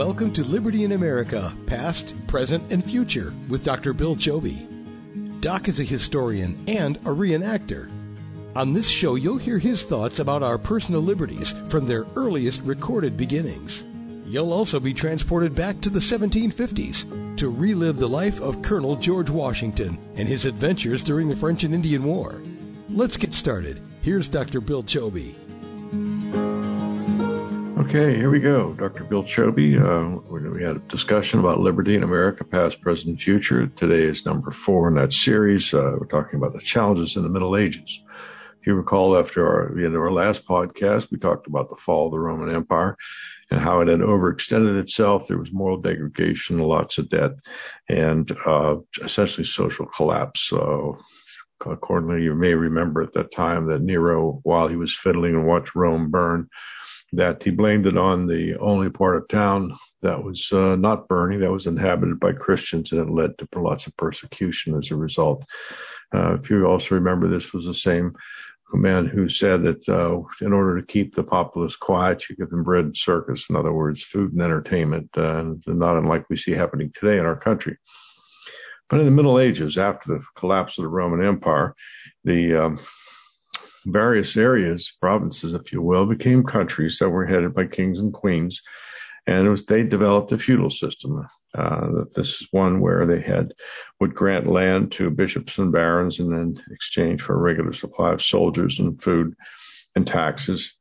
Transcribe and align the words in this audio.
Welcome 0.00 0.32
to 0.32 0.44
Liberty 0.44 0.84
in 0.84 0.92
America, 0.92 1.52
past, 1.66 2.14
present, 2.26 2.72
and 2.72 2.82
future 2.82 3.34
with 3.50 3.62
Dr. 3.62 3.92
Bill 3.92 4.16
Chobe. 4.16 5.42
Doc 5.42 5.68
is 5.68 5.78
a 5.78 5.84
historian 5.84 6.58
and 6.66 6.96
a 6.96 7.10
reenactor. 7.10 7.90
On 8.56 8.72
this 8.72 8.88
show, 8.88 9.16
you'll 9.16 9.36
hear 9.36 9.58
his 9.58 9.84
thoughts 9.84 10.18
about 10.18 10.42
our 10.42 10.56
personal 10.56 11.02
liberties 11.02 11.52
from 11.68 11.86
their 11.86 12.06
earliest 12.16 12.62
recorded 12.62 13.18
beginnings. 13.18 13.84
You'll 14.24 14.54
also 14.54 14.80
be 14.80 14.94
transported 14.94 15.54
back 15.54 15.82
to 15.82 15.90
the 15.90 16.00
1750s 16.00 17.36
to 17.36 17.50
relive 17.50 17.98
the 17.98 18.08
life 18.08 18.40
of 18.40 18.62
Colonel 18.62 18.96
George 18.96 19.28
Washington 19.28 19.98
and 20.16 20.26
his 20.26 20.46
adventures 20.46 21.04
during 21.04 21.28
the 21.28 21.36
French 21.36 21.62
and 21.64 21.74
Indian 21.74 22.04
War. 22.04 22.40
Let's 22.88 23.18
get 23.18 23.34
started. 23.34 23.78
Here's 24.00 24.28
Dr. 24.28 24.62
Bill 24.62 24.82
Chobe. 24.82 25.34
Okay, 27.90 28.14
here 28.14 28.30
we 28.30 28.38
go. 28.38 28.72
Dr. 28.74 29.02
Bill 29.02 29.24
Chobe. 29.24 29.82
Uh, 29.82 30.20
we 30.30 30.62
had 30.62 30.76
a 30.76 30.78
discussion 30.78 31.40
about 31.40 31.58
liberty 31.58 31.96
in 31.96 32.04
America, 32.04 32.44
past, 32.44 32.80
present, 32.80 33.20
future. 33.20 33.66
Today 33.66 34.04
is 34.04 34.24
number 34.24 34.52
four 34.52 34.86
in 34.86 34.94
that 34.94 35.12
series. 35.12 35.74
Uh, 35.74 35.96
we're 35.98 36.06
talking 36.06 36.38
about 36.38 36.52
the 36.52 36.60
challenges 36.60 37.16
in 37.16 37.24
the 37.24 37.28
Middle 37.28 37.56
Ages. 37.56 38.00
If 38.60 38.68
you 38.68 38.74
recall, 38.74 39.18
after 39.18 39.44
our, 39.44 39.76
end 39.76 39.96
of 39.96 40.00
our 40.00 40.12
last 40.12 40.46
podcast, 40.46 41.10
we 41.10 41.18
talked 41.18 41.48
about 41.48 41.68
the 41.68 41.74
fall 41.74 42.06
of 42.06 42.12
the 42.12 42.20
Roman 42.20 42.54
Empire 42.54 42.96
and 43.50 43.60
how 43.60 43.80
it 43.80 43.88
had 43.88 43.98
overextended 43.98 44.78
itself. 44.78 45.26
There 45.26 45.38
was 45.38 45.50
moral 45.50 45.80
degradation, 45.80 46.60
lots 46.60 46.96
of 46.96 47.10
debt, 47.10 47.32
and 47.88 48.30
uh, 48.46 48.76
essentially 49.02 49.44
social 49.44 49.86
collapse. 49.86 50.42
So, 50.42 50.96
accordingly, 51.66 52.22
you 52.22 52.36
may 52.36 52.54
remember 52.54 53.02
at 53.02 53.14
that 53.14 53.32
time 53.32 53.66
that 53.66 53.82
Nero, 53.82 54.38
while 54.44 54.68
he 54.68 54.76
was 54.76 54.94
fiddling 54.94 55.34
and 55.34 55.44
watched 55.44 55.74
Rome 55.74 56.08
burn, 56.08 56.48
that 57.12 57.42
he 57.42 57.50
blamed 57.50 57.86
it 57.86 57.96
on 57.96 58.26
the 58.26 58.56
only 58.58 58.88
part 58.90 59.16
of 59.16 59.28
town 59.28 59.76
that 60.02 60.22
was 60.22 60.50
uh, 60.52 60.76
not 60.76 61.08
burning, 61.08 61.40
that 61.40 61.52
was 61.52 61.66
inhabited 61.66 62.20
by 62.20 62.32
Christians, 62.32 62.92
and 62.92 63.00
it 63.00 63.12
led 63.12 63.36
to 63.38 63.48
lots 63.56 63.86
of 63.86 63.96
persecution 63.96 64.76
as 64.76 64.90
a 64.90 64.96
result. 64.96 65.44
Uh, 66.14 66.34
if 66.34 66.50
you 66.50 66.66
also 66.66 66.94
remember, 66.94 67.28
this 67.28 67.52
was 67.52 67.66
the 67.66 67.74
same 67.74 68.14
man 68.72 69.06
who 69.06 69.28
said 69.28 69.62
that 69.62 69.88
uh, 69.88 70.20
in 70.44 70.52
order 70.52 70.80
to 70.80 70.86
keep 70.86 71.14
the 71.14 71.24
populace 71.24 71.76
quiet, 71.76 72.28
you 72.28 72.36
give 72.36 72.50
them 72.50 72.62
bread 72.62 72.84
and 72.84 72.96
circus, 72.96 73.46
in 73.50 73.56
other 73.56 73.72
words, 73.72 74.02
food 74.02 74.32
and 74.32 74.42
entertainment, 74.42 75.10
uh, 75.16 75.38
and 75.38 75.62
not 75.66 75.96
unlike 75.96 76.24
we 76.30 76.36
see 76.36 76.52
happening 76.52 76.92
today 76.94 77.18
in 77.18 77.26
our 77.26 77.36
country. 77.36 77.76
But 78.88 79.00
in 79.00 79.06
the 79.06 79.12
Middle 79.12 79.38
Ages, 79.38 79.78
after 79.78 80.14
the 80.14 80.24
collapse 80.36 80.78
of 80.78 80.82
the 80.82 80.88
Roman 80.88 81.24
Empire, 81.24 81.74
the 82.24 82.54
um, 82.56 82.80
various 83.86 84.36
areas, 84.36 84.92
provinces, 85.00 85.54
if 85.54 85.72
you 85.72 85.82
will, 85.82 86.06
became 86.06 86.44
countries 86.44 86.98
that 86.98 87.10
were 87.10 87.26
headed 87.26 87.54
by 87.54 87.66
kings 87.66 87.98
and 87.98 88.12
queens. 88.12 88.60
And 89.26 89.46
it 89.46 89.50
was, 89.50 89.64
they 89.66 89.82
developed 89.82 90.32
a 90.32 90.38
feudal 90.38 90.70
system. 90.70 91.26
Uh, 91.56 92.04
this 92.14 92.40
is 92.40 92.48
one 92.52 92.80
where 92.80 93.06
they 93.06 93.20
had 93.20 93.52
would 93.98 94.14
grant 94.14 94.46
land 94.46 94.92
to 94.92 95.10
bishops 95.10 95.58
and 95.58 95.72
barons 95.72 96.20
and 96.20 96.32
then 96.32 96.62
exchange 96.70 97.22
for 97.22 97.34
a 97.34 97.38
regular 97.38 97.72
supply 97.72 98.12
of 98.12 98.22
soldiers 98.22 98.78
and 98.78 99.02
food 99.02 99.34
and 99.96 100.06
taxes. 100.06 100.74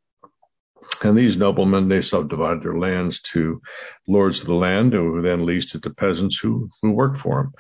And 1.03 1.17
these 1.17 1.37
noblemen, 1.37 1.87
they 1.87 2.01
subdivided 2.01 2.63
their 2.63 2.77
lands 2.77 3.21
to 3.33 3.61
lords 4.07 4.41
of 4.41 4.47
the 4.47 4.55
land 4.55 4.93
who 4.93 5.21
then 5.21 5.45
leased 5.45 5.73
it 5.75 5.83
to 5.83 5.89
peasants 5.89 6.37
who, 6.37 6.69
who 6.81 6.91
worked 6.91 7.17
for 7.17 7.43
them. 7.43 7.53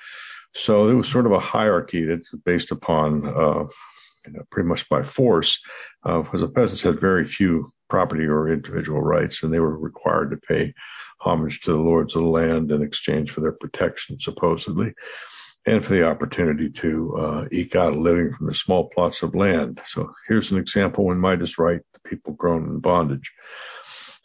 So 0.55 0.87
there 0.87 0.95
was 0.95 1.07
sort 1.07 1.25
of 1.25 1.31
a 1.31 1.39
hierarchy 1.39 2.05
that 2.05 2.21
based 2.43 2.71
upon 2.71 3.27
uh, 3.27 3.65
you 4.25 4.33
know, 4.33 4.43
pretty 4.51 4.67
much 4.67 4.87
by 4.89 5.03
force, 5.03 5.59
uh, 6.03 6.21
because 6.21 6.41
the 6.41 6.47
peasants 6.47 6.81
had 6.81 6.99
very 6.99 7.25
few 7.25 7.71
property 7.89 8.25
or 8.25 8.51
individual 8.51 9.01
rights, 9.01 9.43
and 9.43 9.53
they 9.53 9.59
were 9.59 9.77
required 9.77 10.31
to 10.31 10.37
pay 10.37 10.73
homage 11.21 11.61
to 11.61 11.71
the 11.71 11.77
lords 11.77 12.15
of 12.15 12.21
the 12.21 12.27
land 12.27 12.71
in 12.71 12.81
exchange 12.81 13.31
for 13.31 13.41
their 13.41 13.51
protection, 13.51 14.19
supposedly, 14.19 14.93
and 15.65 15.85
for 15.85 15.93
the 15.93 16.07
opportunity 16.07 16.69
to 16.69 17.15
uh, 17.17 17.45
eke 17.51 17.75
out 17.75 17.93
a 17.93 17.99
living 17.99 18.33
from 18.33 18.47
the 18.47 18.53
small 18.53 18.89
plots 18.89 19.21
of 19.21 19.35
land. 19.35 19.81
So 19.85 20.11
here's 20.27 20.51
an 20.51 20.57
example 20.57 21.05
when 21.05 21.17
Midas 21.17 21.57
right, 21.57 21.81
the 21.93 21.99
people 22.09 22.33
grown 22.33 22.65
in 22.69 22.79
bondage. 22.79 23.31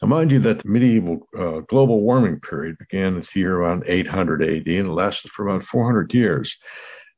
Now, 0.01 0.09
mind 0.09 0.31
you 0.31 0.39
that 0.41 0.61
the 0.61 0.69
medieval 0.69 1.27
uh, 1.37 1.61
global 1.61 2.01
warming 2.01 2.41
period 2.41 2.79
began 2.79 3.17
at 3.17 3.27
the 3.27 3.41
year 3.41 3.57
around 3.57 3.85
800 3.87 4.43
AD 4.43 4.67
and 4.67 4.95
lasted 4.95 5.31
for 5.31 5.49
about 5.49 5.65
400 5.65 6.13
years 6.13 6.59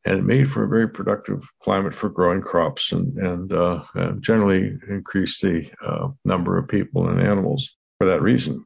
and 0.07 0.21
it 0.21 0.25
made 0.25 0.49
for 0.49 0.63
a 0.63 0.69
very 0.69 0.89
productive 0.89 1.43
climate 1.61 1.93
for 1.93 2.09
growing 2.09 2.41
crops 2.41 2.93
and, 2.93 3.19
and, 3.19 3.53
uh, 3.53 3.83
and 3.95 4.23
generally 4.23 4.79
increased 4.89 5.43
the 5.43 5.69
uh, 5.85 6.09
number 6.25 6.57
of 6.57 6.69
people 6.69 7.09
and 7.09 7.21
animals 7.21 7.77
for 7.99 8.07
that 8.07 8.23
reason. 8.23 8.65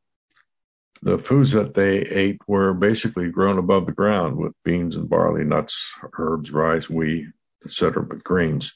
The 1.00 1.16
foods 1.16 1.52
that 1.52 1.72
they 1.72 2.00
ate 2.00 2.38
were 2.46 2.74
basically 2.74 3.30
grown 3.30 3.56
above 3.56 3.86
the 3.86 3.92
ground 3.92 4.36
with 4.36 4.52
beans 4.66 4.96
and 4.96 5.08
barley, 5.08 5.42
nuts, 5.44 5.94
herbs, 6.18 6.50
rice, 6.50 6.90
wheat, 6.90 7.28
etc., 7.64 8.02
but 8.02 8.22
grains. 8.22 8.74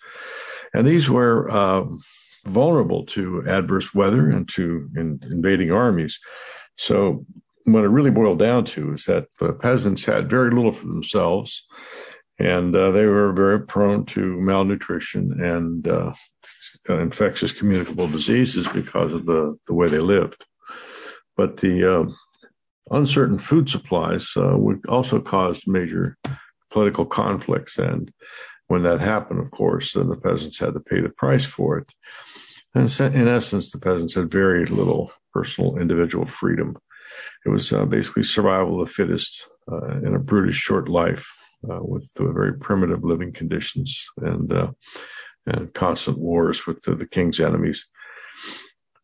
And 0.72 0.86
these 0.86 1.10
were 1.10 1.50
uh, 1.50 1.84
vulnerable 2.46 3.04
to 3.06 3.44
adverse 3.46 3.92
weather 3.92 4.30
and 4.30 4.48
to 4.54 4.88
in, 4.96 5.20
invading 5.30 5.70
armies. 5.70 6.18
So 6.78 7.26
what 7.64 7.84
it 7.84 7.88
really 7.88 8.10
boiled 8.10 8.38
down 8.38 8.64
to 8.66 8.94
is 8.94 9.04
that 9.04 9.26
the 9.38 9.52
peasants 9.52 10.06
had 10.06 10.30
very 10.30 10.50
little 10.50 10.72
for 10.72 10.86
themselves 10.86 11.66
and 12.38 12.74
uh, 12.74 12.90
they 12.90 13.06
were 13.06 13.32
very 13.32 13.60
prone 13.60 14.04
to 14.06 14.40
malnutrition 14.40 15.40
and 15.42 15.86
uh, 15.86 16.12
infectious 16.88 17.52
communicable 17.52 18.08
diseases 18.08 18.66
because 18.68 19.12
of 19.12 19.26
the, 19.26 19.56
the 19.66 19.74
way 19.74 19.88
they 19.88 20.00
lived. 20.00 20.44
But 21.36 21.58
the 21.58 22.00
uh, 22.00 22.04
uncertain 22.90 23.38
food 23.38 23.68
supplies 23.68 24.32
uh, 24.36 24.56
would 24.56 24.84
also 24.88 25.20
cause 25.20 25.62
major 25.66 26.16
political 26.72 27.06
conflicts. 27.06 27.78
And 27.78 28.12
when 28.66 28.82
that 28.82 29.00
happened, 29.00 29.40
of 29.40 29.50
course, 29.50 29.92
then 29.92 30.08
the 30.08 30.16
peasants 30.16 30.58
had 30.58 30.74
to 30.74 30.80
pay 30.80 31.00
the 31.00 31.10
price 31.10 31.44
for 31.44 31.78
it. 31.78 31.88
And 32.74 32.90
in 33.14 33.28
essence, 33.28 33.70
the 33.70 33.78
peasants 33.78 34.14
had 34.14 34.30
very 34.30 34.66
little 34.66 35.12
personal 35.32 35.78
individual 35.78 36.26
freedom. 36.26 36.76
It 37.46 37.50
was 37.50 37.72
uh, 37.72 37.84
basically 37.84 38.24
survival 38.24 38.80
of 38.80 38.88
the 38.88 38.92
fittest 38.92 39.48
uh, 39.70 39.98
in 39.98 40.16
a 40.16 40.18
brutish 40.18 40.56
short 40.56 40.88
life 40.88 41.28
uh, 41.28 41.43
with 41.80 42.10
very 42.18 42.54
primitive 42.58 43.04
living 43.04 43.32
conditions 43.32 44.06
and 44.18 44.52
uh, 44.52 44.70
and 45.46 45.74
constant 45.74 46.18
wars 46.18 46.66
with 46.66 46.82
the, 46.82 46.94
the 46.94 47.06
king's 47.06 47.40
enemies. 47.40 47.86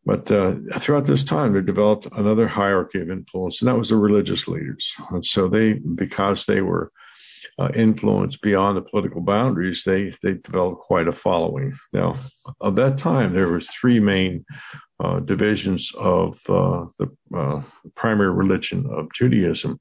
But 0.03 0.31
uh, 0.31 0.55
throughout 0.79 1.05
this 1.05 1.23
time, 1.23 1.53
they 1.53 1.61
developed 1.61 2.07
another 2.11 2.47
hierarchy 2.47 3.01
of 3.01 3.11
influence, 3.11 3.61
and 3.61 3.67
that 3.67 3.77
was 3.77 3.89
the 3.89 3.97
religious 3.97 4.47
leaders. 4.47 4.93
And 5.11 5.23
so 5.23 5.47
they, 5.47 5.73
because 5.73 6.45
they 6.45 6.61
were 6.61 6.91
uh, 7.59 7.69
influenced 7.75 8.41
beyond 8.41 8.77
the 8.77 8.81
political 8.81 9.21
boundaries, 9.21 9.83
they 9.85 10.13
they 10.23 10.33
developed 10.33 10.81
quite 10.81 11.07
a 11.07 11.11
following. 11.11 11.77
Now, 11.93 12.17
of 12.59 12.75
that 12.75 12.97
time, 12.97 13.33
there 13.33 13.47
were 13.47 13.61
three 13.61 13.99
main 13.99 14.45
uh, 15.03 15.19
divisions 15.19 15.91
of 15.97 16.39
uh, 16.49 16.85
the 16.97 17.63
primary 17.95 18.31
religion 18.31 18.87
of 18.91 19.11
Judaism. 19.13 19.79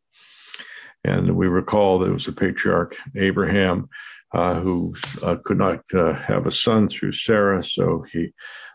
And 1.05 1.37
we 1.37 1.47
recall 1.47 1.99
there 1.99 2.12
was 2.12 2.28
a 2.28 2.33
patriarch, 2.33 2.94
Abraham, 3.16 3.88
uh, 4.33 4.61
who 4.61 4.94
uh, 5.22 5.37
could 5.44 5.59
not 5.59 5.81
uh, 5.94 6.12
have 6.12 6.47
a 6.47 6.53
son 6.53 6.88
through 6.88 7.12
Sarah. 7.12 7.65
So 7.65 8.05
he 8.12 8.33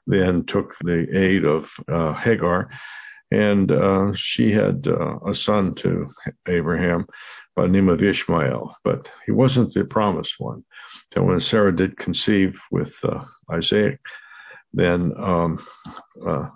then 0.08 0.46
took 0.46 0.76
the 0.80 1.08
aid 1.18 1.46
of 1.46 1.72
uh, 1.88 2.14
Hagar, 2.14 2.70
and 3.32 3.72
uh, 3.72 4.14
she 4.14 4.52
had 4.52 4.88
uh, 4.88 5.20
a 5.26 5.34
son 5.34 5.74
to 5.76 6.10
Abraham 6.48 7.08
by 7.56 7.64
the 7.64 7.70
name 7.70 7.90
of 7.90 8.04
Ishmael, 8.04 8.76
but 8.84 9.08
he 9.26 9.32
wasn't 9.32 9.74
the 9.74 9.86
promised 9.86 10.36
one. 10.40 10.64
So 11.14 11.24
when 11.24 11.40
Sarah 11.40 11.76
did 11.76 11.98
conceive 11.98 12.60
with 12.70 12.94
Isaac, 13.50 14.00
then 14.74 15.14
um, 15.18 15.66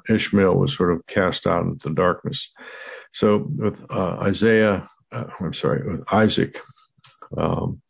Ishmael 0.09 0.55
was 0.55 0.75
sort 0.75 0.91
of 0.91 1.05
cast 1.07 1.47
out 1.47 1.63
into 1.63 1.93
darkness. 1.93 2.51
So 3.13 3.47
with 3.55 3.79
Isaiah 3.89 4.89
uh, 5.11 5.25
I'm 5.39 5.53
sorry, 5.53 5.89
with 5.89 6.03
Isaac. 6.11 6.61
Um, 7.37 7.81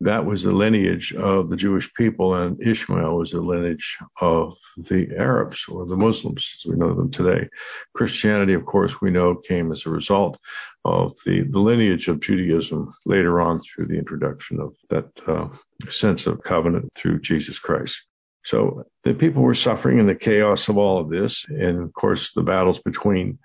that 0.00 0.26
was 0.26 0.42
the 0.42 0.50
lineage 0.50 1.14
of 1.14 1.48
the 1.48 1.56
Jewish 1.56 1.92
people, 1.94 2.34
and 2.34 2.60
Ishmael 2.60 3.16
was 3.16 3.30
the 3.30 3.40
lineage 3.40 3.96
of 4.20 4.58
the 4.76 5.08
Arabs 5.16 5.64
or 5.68 5.86
the 5.86 5.96
Muslims, 5.96 6.56
as 6.58 6.68
we 6.68 6.76
know 6.76 6.92
them 6.92 7.10
today. 7.10 7.48
Christianity, 7.94 8.54
of 8.54 8.64
course, 8.66 9.00
we 9.00 9.10
know 9.10 9.36
came 9.36 9.70
as 9.70 9.86
a 9.86 9.90
result 9.90 10.38
of 10.84 11.14
the, 11.24 11.42
the 11.42 11.60
lineage 11.60 12.08
of 12.08 12.20
Judaism 12.20 12.92
later 13.06 13.40
on 13.40 13.60
through 13.60 13.86
the 13.86 13.98
introduction 13.98 14.58
of 14.58 14.74
that 14.90 15.06
uh, 15.28 15.48
sense 15.88 16.26
of 16.26 16.42
covenant 16.42 16.88
through 16.96 17.20
Jesus 17.20 17.60
Christ. 17.60 18.02
So 18.44 18.84
the 19.04 19.14
people 19.14 19.42
were 19.42 19.54
suffering 19.54 19.98
in 19.98 20.06
the 20.06 20.14
chaos 20.14 20.68
of 20.68 20.76
all 20.76 20.98
of 21.00 21.10
this. 21.10 21.46
And 21.48 21.82
of 21.82 21.92
course, 21.92 22.32
the 22.32 22.42
battles 22.42 22.80
between 22.80 23.38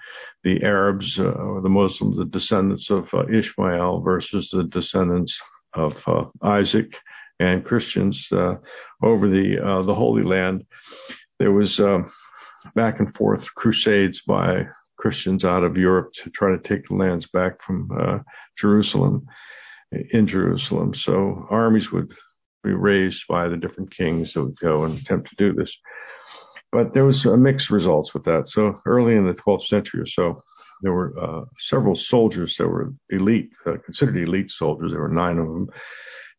the 0.43 0.63
Arabs 0.63 1.19
uh, 1.19 1.25
or 1.25 1.61
the 1.61 1.69
Muslims, 1.69 2.17
the 2.17 2.25
descendants 2.25 2.89
of 2.89 3.13
uh, 3.13 3.27
Ishmael 3.27 4.01
versus 4.01 4.49
the 4.49 4.63
descendants 4.63 5.39
of 5.73 6.03
uh, 6.07 6.25
Isaac 6.41 6.97
and 7.39 7.63
Christians 7.65 8.31
uh, 8.31 8.55
over 9.03 9.29
the, 9.29 9.59
uh, 9.59 9.81
the 9.83 9.93
Holy 9.93 10.23
Land. 10.23 10.65
There 11.37 11.51
was 11.51 11.79
um, 11.79 12.11
back 12.73 12.99
and 12.99 13.13
forth 13.13 13.53
crusades 13.53 14.21
by 14.21 14.67
Christians 14.97 15.45
out 15.45 15.63
of 15.63 15.77
Europe 15.77 16.13
to 16.23 16.31
try 16.31 16.49
to 16.51 16.57
take 16.57 16.87
the 16.87 16.95
lands 16.95 17.27
back 17.27 17.61
from 17.61 17.91
uh, 17.95 18.19
Jerusalem, 18.57 19.27
in 20.11 20.27
Jerusalem. 20.27 20.93
So 20.93 21.45
armies 21.49 21.91
would 21.91 22.13
be 22.67 22.73
raised 22.73 23.25
by 23.27 23.47
the 23.47 23.57
different 23.57 23.91
kings 23.91 24.33
that 24.33 24.43
would 24.43 24.59
go 24.59 24.83
and 24.83 24.99
attempt 24.99 25.29
to 25.29 25.35
do 25.35 25.53
this. 25.53 25.77
But 26.71 26.93
there 26.93 27.05
was 27.05 27.25
a 27.25 27.37
mixed 27.37 27.69
results 27.69 28.13
with 28.13 28.23
that. 28.25 28.49
So 28.49 28.81
early 28.85 29.15
in 29.15 29.25
the 29.25 29.33
12th 29.33 29.63
century 29.63 30.01
or 30.01 30.05
so, 30.05 30.43
there 30.81 30.93
were 30.93 31.13
uh, 31.19 31.45
several 31.57 31.95
soldiers 31.95 32.55
that 32.57 32.67
were 32.67 32.93
elite, 33.09 33.49
uh, 33.65 33.77
considered 33.83 34.17
elite 34.17 34.51
soldiers. 34.51 34.91
There 34.91 35.01
were 35.01 35.09
nine 35.09 35.37
of 35.39 35.47
them 35.47 35.69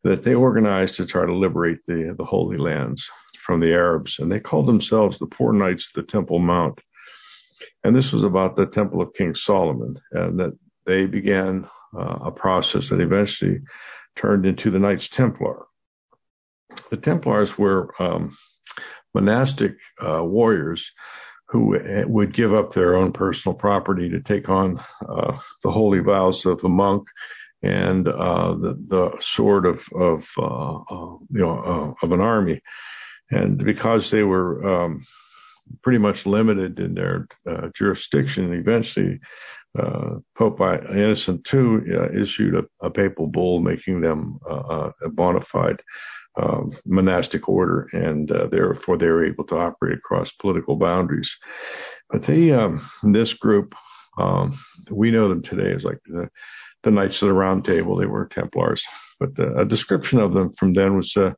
that 0.04 0.24
they 0.24 0.34
organized 0.34 0.94
to 0.96 1.06
try 1.06 1.26
to 1.26 1.34
liberate 1.34 1.78
the 1.86 2.14
the 2.16 2.24
Holy 2.24 2.56
Lands 2.56 3.08
from 3.44 3.60
the 3.60 3.72
Arabs, 3.72 4.18
and 4.18 4.30
they 4.30 4.38
called 4.40 4.66
themselves 4.66 5.18
the 5.18 5.26
Poor 5.26 5.52
Knights 5.52 5.88
of 5.88 5.94
the 5.94 6.10
Temple 6.10 6.38
Mount. 6.38 6.80
And 7.82 7.96
this 7.96 8.12
was 8.12 8.22
about 8.22 8.54
the 8.54 8.66
Temple 8.66 9.00
of 9.00 9.14
King 9.14 9.34
Solomon, 9.34 9.98
and 10.12 10.38
that 10.38 10.56
they 10.86 11.06
began 11.06 11.68
uh, 11.98 12.18
a 12.26 12.30
process 12.30 12.90
that 12.90 13.00
eventually 13.00 13.60
turned 14.16 14.46
into 14.46 14.70
the 14.70 14.78
Knights 14.78 15.08
Templar. 15.08 15.66
The 16.90 16.96
Templars 16.96 17.56
were 17.56 17.94
um, 17.98 18.36
monastic 19.14 19.76
uh, 20.00 20.24
warriors 20.24 20.92
who 21.48 21.76
uh, 21.76 22.04
would 22.06 22.34
give 22.34 22.52
up 22.54 22.72
their 22.72 22.94
own 22.94 23.12
personal 23.12 23.56
property 23.56 24.10
to 24.10 24.20
take 24.20 24.48
on 24.48 24.80
uh, 25.08 25.38
the 25.62 25.70
holy 25.70 26.00
vows 26.00 26.44
of 26.44 26.62
a 26.62 26.68
monk 26.68 27.08
and 27.62 28.06
uh, 28.06 28.54
the, 28.54 28.78
the 28.88 29.10
sword 29.20 29.66
of, 29.66 29.88
of 29.94 30.28
uh, 30.38 30.76
uh, 30.76 31.16
you 31.30 31.40
know 31.40 31.96
of 32.00 32.12
an 32.12 32.20
army, 32.20 32.62
and 33.30 33.58
because 33.58 34.10
they 34.10 34.22
were 34.22 34.84
um, 34.84 35.04
pretty 35.82 35.98
much 35.98 36.24
limited 36.24 36.78
in 36.78 36.94
their 36.94 37.26
jurisdiction, 37.74 38.52
eventually 38.52 39.18
Pope 40.36 40.60
Innocent 40.60 41.52
II 41.52 41.80
issued 42.20 42.54
a, 42.54 42.86
a, 42.86 42.90
papal 42.90 43.26
bull 43.26 43.60
making 43.60 44.00
them 44.02 44.38
a 44.46 44.92
bona 45.10 45.40
fide 45.40 45.82
monastic 46.84 47.48
order, 47.48 47.88
and 47.92 48.30
uh, 48.30 48.46
therefore 48.46 48.96
they 48.96 49.08
were 49.08 49.24
able 49.24 49.44
to 49.44 49.56
operate 49.56 49.98
across 49.98 50.32
political 50.32 50.76
boundaries. 50.76 51.36
But 52.10 52.22
they, 52.24 52.52
um, 52.52 52.88
this 53.02 53.34
group, 53.34 53.74
um, 54.18 54.58
we 54.90 55.10
know 55.10 55.28
them 55.28 55.42
today 55.42 55.72
as 55.72 55.84
like 55.84 55.98
the, 56.06 56.28
the 56.82 56.90
Knights 56.90 57.22
of 57.22 57.28
the 57.28 57.34
Round 57.34 57.64
Table. 57.64 57.96
They 57.96 58.06
were 58.06 58.26
Templars, 58.26 58.84
but 59.20 59.30
a 59.38 59.64
description 59.64 60.20
of 60.20 60.32
them 60.32 60.54
from 60.58 60.74
then 60.74 60.96
was 60.96 61.16
uh, 61.16 61.32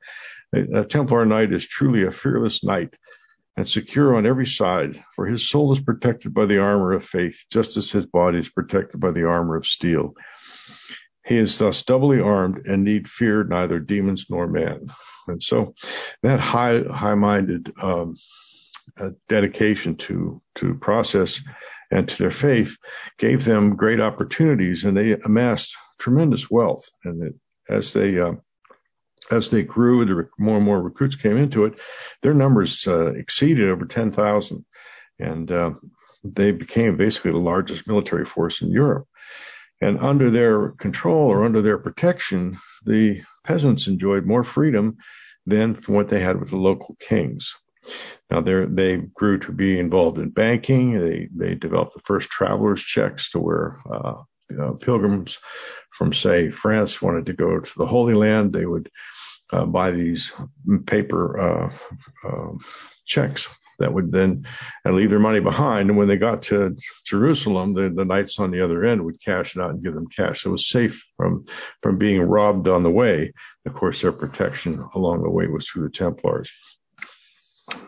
a, 0.54 0.80
a 0.80 0.84
Templar 0.84 1.24
knight 1.24 1.52
is 1.52 1.66
truly 1.66 2.04
a 2.04 2.12
fearless 2.12 2.62
knight 2.62 2.94
and 3.56 3.68
secure 3.68 4.16
on 4.16 4.26
every 4.26 4.46
side, 4.46 5.02
for 5.14 5.26
his 5.26 5.48
soul 5.48 5.72
is 5.72 5.80
protected 5.80 6.32
by 6.32 6.46
the 6.46 6.58
armor 6.58 6.92
of 6.92 7.04
faith, 7.04 7.44
just 7.50 7.76
as 7.76 7.90
his 7.90 8.06
body 8.06 8.38
is 8.38 8.48
protected 8.48 9.00
by 9.00 9.10
the 9.10 9.26
armor 9.26 9.56
of 9.56 9.66
steel. 9.66 10.14
He 11.26 11.36
is 11.36 11.58
thus 11.58 11.82
doubly 11.82 12.20
armed 12.20 12.66
and 12.66 12.82
need 12.82 13.08
fear 13.08 13.44
neither 13.44 13.78
demons 13.78 14.26
nor 14.30 14.46
man. 14.46 14.86
And 15.28 15.42
so 15.42 15.74
that 16.22 16.40
high, 16.40 16.82
high-minded 16.82 17.72
um, 17.80 18.16
uh, 18.98 19.10
dedication 19.28 19.96
to 19.96 20.42
to 20.56 20.74
process 20.74 21.40
and 21.90 22.08
to 22.08 22.16
their 22.18 22.30
faith 22.30 22.76
gave 23.18 23.44
them 23.44 23.76
great 23.76 24.00
opportunities, 24.00 24.84
and 24.84 24.96
they 24.96 25.12
amassed 25.24 25.76
tremendous 25.98 26.50
wealth. 26.50 26.88
And 27.04 27.22
it, 27.22 27.34
as 27.68 27.92
they 27.92 28.18
uh, 28.18 28.34
as 29.30 29.50
they 29.50 29.62
grew, 29.62 30.28
more 30.38 30.56
and 30.56 30.64
more 30.64 30.82
recruits 30.82 31.16
came 31.16 31.36
into 31.36 31.64
it. 31.64 31.74
Their 32.22 32.34
numbers 32.34 32.86
uh, 32.86 33.12
exceeded 33.12 33.68
over 33.68 33.84
ten 33.84 34.10
thousand, 34.10 34.64
and 35.18 35.52
uh, 35.52 35.72
they 36.24 36.50
became 36.50 36.96
basically 36.96 37.32
the 37.32 37.38
largest 37.38 37.86
military 37.86 38.24
force 38.24 38.60
in 38.60 38.70
Europe. 38.70 39.06
And 39.80 39.98
under 39.98 40.30
their 40.30 40.70
control 40.72 41.28
or 41.28 41.44
under 41.44 41.62
their 41.62 41.78
protection, 41.78 42.58
the 42.84 43.22
peasants 43.44 43.86
enjoyed 43.86 44.26
more 44.26 44.44
freedom 44.44 44.98
than 45.46 45.74
from 45.74 45.94
what 45.94 46.08
they 46.08 46.20
had 46.20 46.38
with 46.38 46.50
the 46.50 46.56
local 46.56 46.96
kings. 47.00 47.54
Now 48.30 48.40
they 48.40 48.96
grew 49.14 49.38
to 49.38 49.52
be 49.52 49.78
involved 49.78 50.18
in 50.18 50.30
banking. 50.30 51.00
They 51.00 51.28
they 51.34 51.54
developed 51.54 51.94
the 51.94 52.02
first 52.04 52.28
travelers 52.28 52.82
checks 52.82 53.30
to 53.30 53.38
where 53.40 53.78
uh, 53.90 54.22
uh, 54.60 54.72
pilgrims 54.72 55.38
from 55.90 56.12
say 56.12 56.50
France 56.50 57.00
wanted 57.00 57.26
to 57.26 57.32
go 57.32 57.58
to 57.58 57.78
the 57.78 57.86
Holy 57.86 58.14
Land. 58.14 58.52
They 58.52 58.66
would 58.66 58.90
uh, 59.52 59.64
buy 59.64 59.90
these 59.90 60.32
paper 60.86 61.40
uh, 61.40 61.72
uh, 62.28 62.52
checks 63.06 63.48
that 63.80 63.92
would 63.92 64.12
then 64.12 64.46
and 64.84 64.94
leave 64.94 65.10
their 65.10 65.18
money 65.18 65.40
behind. 65.40 65.88
And 65.88 65.98
when 65.98 66.08
they 66.08 66.16
got 66.16 66.42
to 66.44 66.76
Jerusalem, 67.04 67.74
the, 67.74 67.92
the 67.94 68.04
knights 68.04 68.38
on 68.38 68.50
the 68.50 68.60
other 68.60 68.84
end 68.84 69.04
would 69.04 69.22
cash 69.22 69.56
it 69.56 69.62
out 69.62 69.70
and 69.70 69.82
give 69.82 69.94
them 69.94 70.06
cash. 70.06 70.42
So 70.42 70.50
it 70.50 70.52
was 70.52 70.68
safe 70.68 71.04
from, 71.16 71.44
from 71.82 71.98
being 71.98 72.20
robbed 72.22 72.68
on 72.68 72.82
the 72.82 72.90
way. 72.90 73.32
Of 73.66 73.74
course, 73.74 74.00
their 74.00 74.12
protection 74.12 74.84
along 74.94 75.22
the 75.22 75.30
way 75.30 75.46
was 75.48 75.66
through 75.66 75.82
the 75.84 75.90
Templars. 75.90 76.50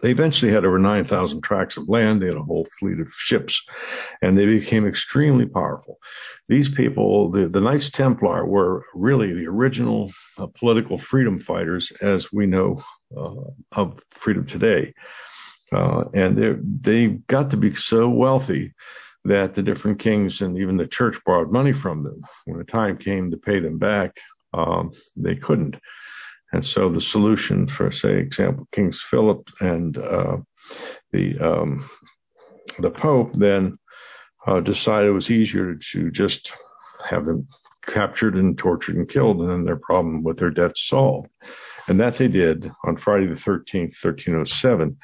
They 0.01 0.11
eventually 0.11 0.53
had 0.53 0.65
over 0.65 0.79
9,000 0.79 1.43
tracts 1.43 1.77
of 1.77 1.89
land. 1.89 2.21
They 2.23 2.27
had 2.27 2.37
a 2.37 2.43
whole 2.43 2.67
fleet 2.79 3.01
of 3.01 3.13
ships, 3.13 3.63
and 4.21 4.39
they 4.39 4.47
became 4.47 4.87
extremely 4.87 5.47
powerful. 5.47 5.99
These 6.49 6.69
people, 6.69 7.31
the, 7.31 7.49
the 7.49 7.61
Knights 7.61 7.91
Templar, 7.91 8.47
were 8.47 8.85
really 8.95 9.33
the 9.33 9.47
original 9.47 10.13
uh, 10.39 10.47
political 10.47 10.99
freedom 10.99 11.39
fighters 11.39 11.93
as 12.01 12.33
we 12.33 12.47
know 12.47 12.83
uh, 13.17 13.35
of 13.73 14.01
freedom 14.11 14.47
today. 14.47 14.95
Uh, 15.73 16.05
and 16.15 16.83
they 16.83 17.09
got 17.29 17.51
to 17.51 17.57
be 17.57 17.75
so 17.75 18.09
wealthy 18.09 18.75
that 19.25 19.55
the 19.55 19.63
different 19.63 19.99
kings 19.99 20.41
and 20.41 20.59
even 20.59 20.77
the 20.77 20.87
church 20.87 21.17
borrowed 21.25 21.53
money 21.53 21.73
from 21.73 22.03
them. 22.03 22.23
When 22.45 22.59
the 22.59 22.65
time 22.65 22.99
came 22.99 23.31
to 23.31 23.37
pay 23.37 23.61
them 23.61 23.79
back, 23.79 24.17
um, 24.53 24.93
they 25.17 25.37
couldn't. 25.37 25.77
And 26.53 26.67
so 26.67 26.89
the 26.89 27.01
solution 27.01 27.67
for, 27.67 27.91
say, 27.91 28.19
example, 28.19 28.69
Kings 28.73 29.01
Philip 29.01 29.49
and 29.61 29.97
uh, 29.97 30.39
the 31.11 31.39
um, 31.39 31.89
the 32.79 32.91
Pope 32.91 33.33
then 33.35 33.79
uh, 34.47 34.61
decided 34.61 35.09
it 35.09 35.13
was 35.13 35.31
easier 35.31 35.75
to 35.93 36.11
just 36.11 36.53
have 37.09 37.25
them 37.25 37.49
captured 37.87 38.37
and 38.37 38.57
tortured 38.59 38.97
and 38.97 39.09
killed, 39.09 39.41
and 39.41 39.51
then 39.51 39.65
their 39.65 39.77
problem 39.77 40.23
with 40.23 40.39
their 40.39 40.51
debts 40.51 40.87
solved. 40.87 41.29
And 41.89 41.99
that 42.01 42.17
they 42.17 42.29
did 42.29 42.71
on 42.85 42.97
Friday 42.97 43.27
the 43.27 43.35
13th, 43.35 43.95
1307. 44.03 44.97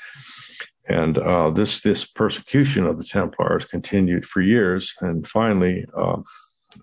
And 0.88 1.19
uh, 1.19 1.50
this 1.50 1.82
this 1.82 2.06
persecution 2.06 2.86
of 2.86 2.96
the 2.96 3.04
Templars 3.04 3.67
continued 3.67 4.24
for 4.24 4.41
years, 4.41 4.94
and 5.03 5.29
finally, 5.29 5.84
uh, 5.94 6.22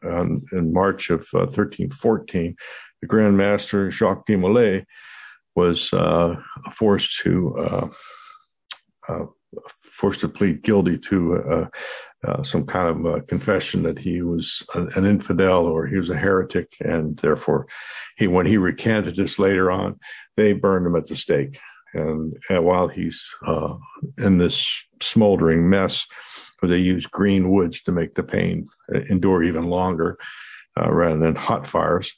in 0.03 0.71
March 0.71 1.09
of 1.09 1.21
uh, 1.33 1.49
1314, 1.49 2.55
the 3.01 3.07
Grand 3.07 3.35
Master 3.35 3.89
Jacques 3.89 4.27
de 4.27 4.35
Molay 4.35 4.85
was 5.55 5.91
uh, 5.93 6.35
forced 6.71 7.19
to 7.21 7.57
uh, 7.57 7.87
uh, 9.07 9.25
forced 9.81 10.21
to 10.21 10.29
plead 10.29 10.61
guilty 10.61 10.97
to 10.97 11.67
some 12.43 12.65
kind 12.65 13.05
of 13.05 13.27
confession 13.27 13.83
that 13.83 13.99
he 13.99 14.21
was 14.21 14.63
an 14.73 15.05
infidel 15.05 15.65
or 15.65 15.85
he 15.85 15.97
was 15.97 16.09
a 16.09 16.17
heretic, 16.17 16.73
and 16.79 17.17
therefore, 17.17 17.67
he 18.17 18.27
when 18.27 18.45
he 18.45 18.57
recanted 18.57 19.15
this 19.15 19.39
later 19.39 19.69
on, 19.71 19.99
they 20.37 20.53
burned 20.53 20.85
him 20.85 20.95
at 20.95 21.07
the 21.07 21.15
stake. 21.15 21.59
And, 21.93 22.35
and 22.49 22.65
while 22.65 22.89
he's 22.89 23.25
uh, 23.45 23.75
in 24.17 24.37
this 24.37 24.67
smoldering 25.01 25.69
mess, 25.69 26.05
where 26.59 26.69
they 26.69 26.77
use 26.77 27.05
green 27.05 27.51
woods 27.51 27.81
to 27.83 27.91
make 27.91 28.15
the 28.15 28.23
pain 28.23 28.67
endure 29.09 29.43
even 29.43 29.65
longer 29.65 30.17
uh, 30.79 30.91
rather 30.91 31.19
than 31.19 31.35
hot 31.35 31.67
fires. 31.67 32.13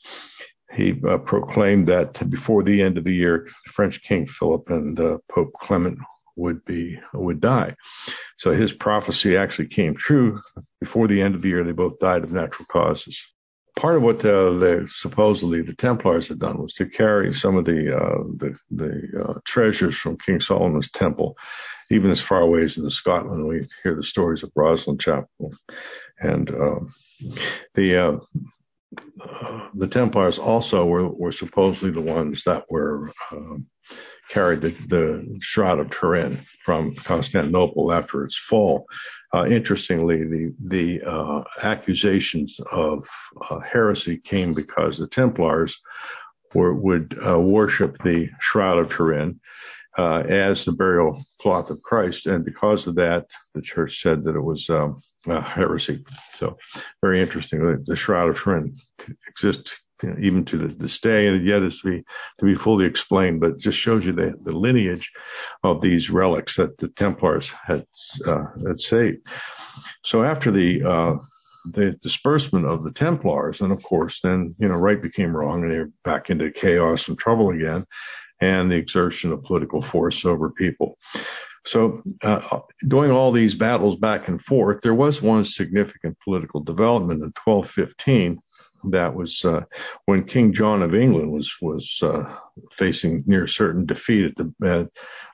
He 0.74 1.00
uh, 1.08 1.18
proclaimed 1.20 1.88
that 1.88 2.30
before 2.30 2.64
the 2.64 2.82
end 2.82 2.98
of 2.98 3.04
the 3.04 3.14
year, 3.14 3.48
French 3.68 4.02
King 4.04 4.28
Philip 4.28 4.70
and 4.70 5.00
uh, 5.00 5.18
Pope 5.32 5.54
Clement 5.62 5.98
would 6.38 6.64
be 6.64 7.00
would 7.14 7.42
die. 7.42 7.76
So 8.38 8.54
his 8.54 8.72
prophecy 8.72 9.36
actually 9.36 9.68
came 9.68 9.96
true. 9.96 10.42
Before 10.80 11.08
the 11.08 11.22
end 11.22 11.36
of 11.36 11.42
the 11.42 11.50
year, 11.50 11.64
they 11.64 11.74
both 11.74 12.00
died 12.00 12.24
of 12.24 12.32
natural 12.32 12.66
causes 12.68 13.22
part 13.78 13.96
of 13.96 14.02
what 14.02 14.18
uh, 14.26 14.52
the 14.58 14.90
supposedly 14.92 15.62
the 15.62 15.76
Templars 15.76 16.28
had 16.28 16.40
done 16.40 16.62
was 16.62 16.74
to 16.74 16.86
carry 16.86 17.34
some 17.34 17.56
of 17.56 17.66
the 17.66 17.96
uh, 17.96 18.24
the, 18.36 18.58
the 18.72 19.24
uh, 19.24 19.40
treasures 19.46 19.98
from 19.98 20.18
King 20.18 20.42
Solomon's 20.42 20.92
temple, 20.92 21.38
even 21.90 22.12
as 22.12 22.20
far 22.20 22.42
away 22.42 22.64
as 22.64 22.76
into 22.76 22.90
Scotland. 22.90 23.48
We 23.48 23.68
hear 23.84 23.96
the 23.96 24.04
stories 24.04 24.44
of 24.44 24.52
Rosslyn 24.58 25.00
Chapel, 25.00 25.54
and 26.20 26.50
um, 26.50 26.94
the 27.76 27.98
uh, 27.98 28.18
the 29.74 29.88
Templars 29.88 30.40
also 30.40 30.86
were 30.86 31.08
were 31.08 31.32
supposedly 31.32 31.92
the 31.92 32.02
ones 32.02 32.44
that 32.46 32.66
were 32.70 33.12
um, 33.32 33.68
carried 34.30 34.62
the, 34.62 34.76
the 34.88 35.38
shroud 35.40 35.80
of 35.80 35.90
Turin 35.90 36.46
from 36.64 36.96
Constantinople 36.96 37.92
after 37.92 38.26
its 38.26 38.38
fall. 38.38 38.86
Uh, 39.34 39.46
interestingly, 39.46 40.24
the 40.24 40.54
the 40.66 41.02
uh, 41.04 41.44
accusations 41.62 42.58
of 42.72 43.08
uh, 43.50 43.60
heresy 43.60 44.18
came 44.18 44.54
because 44.54 44.98
the 44.98 45.08
Templars 45.08 45.80
were, 46.54 46.74
would 46.74 47.18
uh, 47.26 47.40
worship 47.40 47.98
the 48.04 48.30
shroud 48.40 48.78
of 48.78 48.90
Turin 48.90 49.40
uh, 49.98 50.24
as 50.30 50.64
the 50.64 50.72
burial 50.72 51.24
cloth 51.42 51.70
of 51.70 51.82
Christ, 51.82 52.26
and 52.26 52.46
because 52.46 52.88
of 52.88 52.96
that, 52.96 53.26
the 53.54 53.62
church 53.62 54.02
said 54.02 54.24
that 54.24 54.36
it 54.36 54.42
was 54.42 54.70
um, 54.70 55.02
heresy. 55.26 56.06
So 56.38 56.58
very 57.02 57.22
interesting. 57.22 57.84
The 57.86 57.96
Shroud 57.96 58.30
of 58.30 58.40
Turin 58.40 58.78
exists 59.28 59.80
you 60.04 60.10
know, 60.10 60.16
even 60.20 60.46
to 60.46 60.68
this 60.68 61.00
day, 61.00 61.28
and 61.28 61.46
yet 61.46 61.64
is 61.64 61.80
to 61.82 61.92
be 61.92 62.04
to 62.40 62.46
be 62.46 62.56
fully 62.56 62.86
explained. 62.86 63.40
But 63.40 63.58
just 63.58 63.78
shows 63.78 64.06
you 64.06 64.14
the, 64.14 64.34
the 64.44 64.52
lineage 64.52 65.12
of 65.64 65.82
these 65.82 66.10
relics 66.10 66.56
that 66.58 66.78
the 66.78 66.90
Templars 66.90 67.52
had 67.66 67.86
uh, 68.26 68.46
had 68.66 68.80
saved. 68.80 69.20
So 70.04 70.24
after 70.24 70.52
the 70.52 70.84
uh, 70.84 71.16
the 71.74 71.98
disbursement 72.02 72.66
of 72.66 72.84
the 72.84 72.92
Templars, 72.92 73.62
and 73.62 73.72
of 73.72 73.84
course, 73.84 74.22
then 74.22 74.56
you 74.60 74.68
know 74.68 74.76
right 74.76 75.02
became 75.02 75.36
wrong, 75.36 75.64
and 75.64 75.72
they're 75.72 75.92
back 76.04 76.30
into 76.30 76.52
chaos 76.52 77.08
and 77.08 77.18
trouble 77.18 77.50
again, 77.50 77.86
and 78.40 78.72
the 78.72 78.76
exertion 78.76 79.32
of 79.32 79.44
political 79.44 79.82
force 79.82 80.26
over 80.26 80.50
people. 80.50 80.98
So, 81.66 82.02
uh, 82.22 82.60
doing 82.88 83.12
all 83.12 83.34
these 83.34 83.54
battles 83.54 83.98
back 83.98 84.30
and 84.30 84.42
forth, 84.42 84.82
there 84.82 84.94
was 84.94 85.22
one 85.22 85.44
significant 85.44 86.18
political 86.24 86.62
development 86.62 87.22
in 87.22 87.34
1215 87.44 88.40
that 88.86 89.16
was 89.16 89.44
uh, 89.46 89.62
when 90.06 90.24
King 90.24 90.54
John 90.54 90.82
of 90.82 90.96
England 90.96 91.32
was 91.32 91.54
was 91.62 92.00
uh, 92.02 92.24
facing 92.72 93.24
near 93.28 93.48
certain 93.48 93.86
defeat 93.86 94.26
at 94.26 94.36
the 94.36 94.54
uh, 94.66 94.86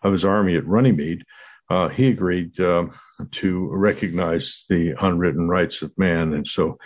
of 0.06 0.14
his 0.14 0.26
army 0.26 0.56
at 0.56 0.68
Runnymede. 0.68 1.24
Uh, 1.70 1.88
he 1.88 2.10
agreed 2.10 2.60
uh, 2.60 2.86
to 3.32 3.70
recognize 3.72 4.66
the 4.70 4.94
unwritten 5.02 5.48
rights 5.48 5.82
of 5.82 5.98
man, 5.98 6.34
and 6.34 6.48
so 6.48 6.78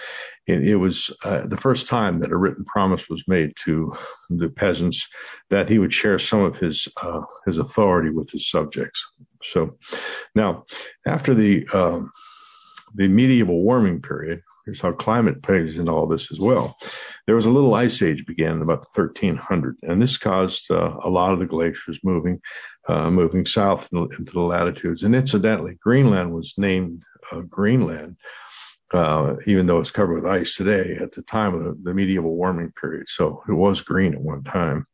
it, 0.45 0.65
it 0.67 0.75
was 0.75 1.11
uh, 1.23 1.41
the 1.45 1.57
first 1.57 1.87
time 1.87 2.19
that 2.19 2.31
a 2.31 2.37
written 2.37 2.63
promise 2.65 3.09
was 3.09 3.23
made 3.27 3.51
to 3.65 3.91
the 4.29 4.47
peasants 4.47 5.05
that 5.49 5.67
he 5.67 5.79
would 5.79 5.93
share 5.93 6.19
some 6.19 6.41
of 6.41 6.57
his 6.57 6.87
his 7.45 7.57
authority 7.57 8.09
with 8.09 8.29
his 8.29 8.49
subjects. 8.49 9.03
So 9.43 9.77
now, 10.35 10.65
after 11.05 11.33
the 11.33 11.67
um, 11.73 12.11
the 12.95 13.07
medieval 13.07 13.61
warming 13.61 14.01
period, 14.01 14.41
Here's 14.67 14.81
how 14.81 14.91
climate 14.91 15.43
plays 15.43 15.77
in 15.77 15.87
all 15.87 16.07
this 16.07 16.29
as 16.29 16.39
well. 16.39 16.77
There 17.25 17.37
was 17.37 17.45
a 17.45 17.49
little 17.49 17.73
ice 17.73 18.01
age 18.01 18.25
began 18.25 18.61
about 18.61 18.85
1300, 18.93 19.77
and 19.83 20.01
this 20.01 20.17
caused 20.17 20.69
uh, 20.69 20.97
a 21.01 21.09
lot 21.09 21.31
of 21.31 21.39
the 21.39 21.45
glaciers 21.45 22.01
moving, 22.03 22.41
uh, 22.89 23.09
moving 23.09 23.45
south 23.45 23.87
into 23.93 24.33
the 24.33 24.41
latitudes. 24.41 25.03
And 25.03 25.15
incidentally, 25.15 25.77
Greenland 25.81 26.33
was 26.33 26.53
named 26.57 27.01
uh, 27.31 27.39
Greenland, 27.47 28.17
uh, 28.93 29.35
even 29.45 29.67
though 29.67 29.79
it's 29.79 29.89
covered 29.89 30.15
with 30.21 30.29
ice 30.29 30.57
today 30.57 30.97
at 31.01 31.13
the 31.13 31.21
time 31.21 31.55
of 31.55 31.81
the 31.85 31.93
medieval 31.93 32.35
warming 32.35 32.73
period. 32.73 33.07
So 33.07 33.43
it 33.47 33.53
was 33.53 33.79
green 33.79 34.15
at 34.15 34.21
one 34.21 34.43
time. 34.43 34.85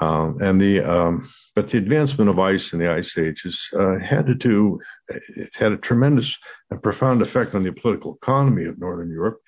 Um, 0.00 0.38
and 0.42 0.60
the 0.60 0.80
um, 0.80 1.30
but 1.54 1.68
the 1.70 1.78
advancement 1.78 2.28
of 2.28 2.38
ice 2.38 2.72
in 2.72 2.78
the 2.78 2.90
ice 2.90 3.16
ages 3.16 3.68
uh, 3.78 3.98
had 3.98 4.26
to 4.26 4.34
do 4.34 4.78
it 5.08 5.54
had 5.54 5.72
a 5.72 5.78
tremendous 5.78 6.36
and 6.70 6.82
profound 6.82 7.22
effect 7.22 7.54
on 7.54 7.62
the 7.62 7.72
political 7.72 8.18
economy 8.20 8.66
of 8.66 8.78
Northern 8.78 9.10
Europe 9.10 9.40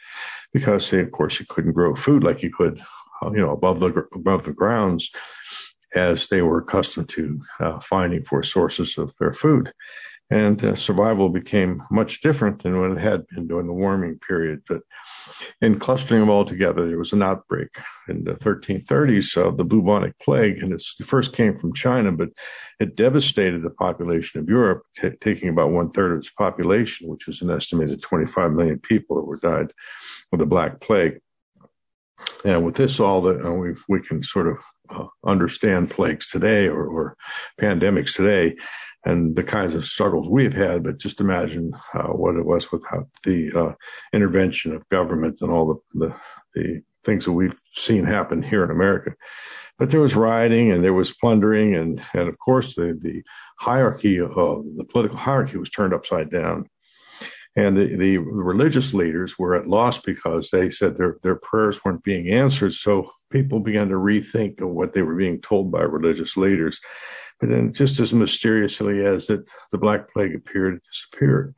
because 0.53 0.91
they, 0.91 1.01
of 1.01 1.13
course 1.13 1.39
you 1.39 1.47
couldn't 1.49 1.73
grow 1.73 1.95
food 1.95 2.25
like 2.25 2.43
you 2.43 2.51
could 2.51 2.81
uh, 3.23 3.31
you 3.31 3.41
know 3.41 3.51
above 3.51 3.81
the 3.81 4.07
above 4.15 4.45
the 4.45 4.53
grounds 4.53 5.11
as 5.95 6.29
they 6.29 6.41
were 6.41 6.61
accustomed 6.61 7.09
to 7.11 7.41
uh, 7.61 7.79
finding 7.81 8.25
for 8.25 8.43
sources 8.43 8.97
of 8.97 9.15
their 9.19 9.35
food 9.35 9.73
and 10.31 10.63
uh, 10.63 10.75
survival 10.75 11.31
became 11.31 11.83
much 11.91 12.21
different 12.21 12.63
than 12.63 12.79
what 12.79 12.91
it 12.91 12.99
had 12.99 13.27
been 13.29 13.47
during 13.47 13.67
the 13.67 13.73
warming 13.73 14.19
period. 14.27 14.63
But 14.69 14.83
in 15.63 15.79
clustering 15.79 16.21
them 16.21 16.29
all 16.29 16.45
together, 16.45 16.87
there 16.87 16.99
was 16.99 17.15
an 17.15 17.23
outbreak 17.23 17.69
in 18.09 18.25
the 18.25 18.35
1330s 18.35 19.37
of 19.37 19.57
the 19.57 19.65
bubonic 19.65 20.19
plague, 20.19 20.63
and 20.63 20.73
it 20.73 20.85
first 21.05 21.33
came 21.33 21.57
from 21.57 21.73
China, 21.73 22.13
but 22.13 22.29
it 22.79 22.95
devastated 22.95 23.63
the 23.63 23.71
population 23.71 24.41
of 24.41 24.49
Europe, 24.49 24.83
t- 24.97 25.11
taking 25.21 25.49
about 25.49 25.71
one 25.71 25.91
third 25.91 26.13
of 26.13 26.19
its 26.19 26.31
population, 26.31 27.09
which 27.09 27.27
was 27.27 27.41
an 27.41 27.51
estimated 27.51 28.03
25 28.03 28.53
million 28.53 28.79
people 28.79 29.17
that 29.17 29.27
were 29.27 29.39
died 29.39 29.73
of 30.33 30.39
the 30.39 30.47
Black 30.47 30.81
Plague. 30.81 31.21
And 32.45 32.67
with 32.67 32.77
this, 32.77 33.01
all 33.01 33.23
that 33.23 33.45
uh, 33.45 33.53
we 33.53 33.75
we 33.89 34.01
can 34.01 34.23
sort 34.23 34.49
of 34.49 34.59
uh, 34.91 35.07
understand 35.25 35.91
plagues 35.91 36.31
today 36.31 36.67
or, 36.67 36.85
or 36.85 37.17
pandemics 37.61 38.15
today 38.15 38.57
and 39.05 39.37
the 39.37 39.45
kinds 39.45 39.75
of 39.75 39.85
struggles 39.85 40.29
we've 40.29 40.55
had, 40.55 40.83
but 40.83 40.99
just 40.99 41.21
imagine 41.21 41.73
uh, 41.95 42.09
what 42.09 42.37
it 42.37 42.45
was 42.45 42.71
without 42.73 43.09
the 43.25 43.51
uh, 43.57 43.73
intervention 44.13 44.75
of 44.75 44.89
government 44.89 45.41
and 45.41 45.51
all 45.51 45.81
the, 45.95 46.07
the, 46.07 46.15
the 46.55 46.83
things 47.05 47.25
that 47.25 47.33
we've 47.33 47.59
seen 47.75 48.05
happen 48.05 48.43
here 48.43 48.65
in 48.65 48.71
America. 48.71 49.13
But 49.79 49.91
there 49.91 50.01
was 50.01 50.17
rioting 50.17 50.73
and 50.73 50.85
there 50.85 50.93
was 50.93 51.13
plundering, 51.13 51.75
and 51.75 52.03
and 52.13 52.29
of 52.29 52.37
course 52.39 52.75
the 52.75 52.99
the 53.01 53.23
hierarchy 53.59 54.19
of 54.19 54.35
the 54.35 54.87
political 54.91 55.17
hierarchy 55.17 55.57
was 55.57 55.71
turned 55.71 55.95
upside 55.95 56.31
down. 56.31 56.69
And 57.57 57.77
the, 57.77 57.97
the 57.97 58.19
religious 58.19 58.95
leaders 58.95 59.37
were 59.37 59.57
at 59.57 59.67
loss 59.67 59.99
because 59.99 60.51
they 60.51 60.71
said 60.71 60.97
their, 60.97 61.17
their 61.25 61.35
prayers 61.35 61.85
weren't 61.85 62.05
being 62.05 62.29
answered. 62.29 62.75
So 62.75 63.11
people 63.31 63.59
began 63.59 63.89
to 63.89 63.97
rethink 63.97 64.61
of 64.61 64.69
what 64.69 64.95
they 64.95 65.03
were 65.03 65.17
being 65.17 65.41
told 65.41 65.73
by 65.73 65.83
religious 65.83 66.37
leaders. 66.37 66.79
But 67.41 67.51
then, 67.51 67.73
just 67.73 68.01
as 68.01 68.13
mysteriously 68.13 69.05
as 69.05 69.31
it, 69.31 69.49
the 69.71 69.79
Black 69.79 70.13
Plague 70.13 70.35
appeared, 70.35 70.77
it 70.77 70.83
disappeared. 70.91 71.55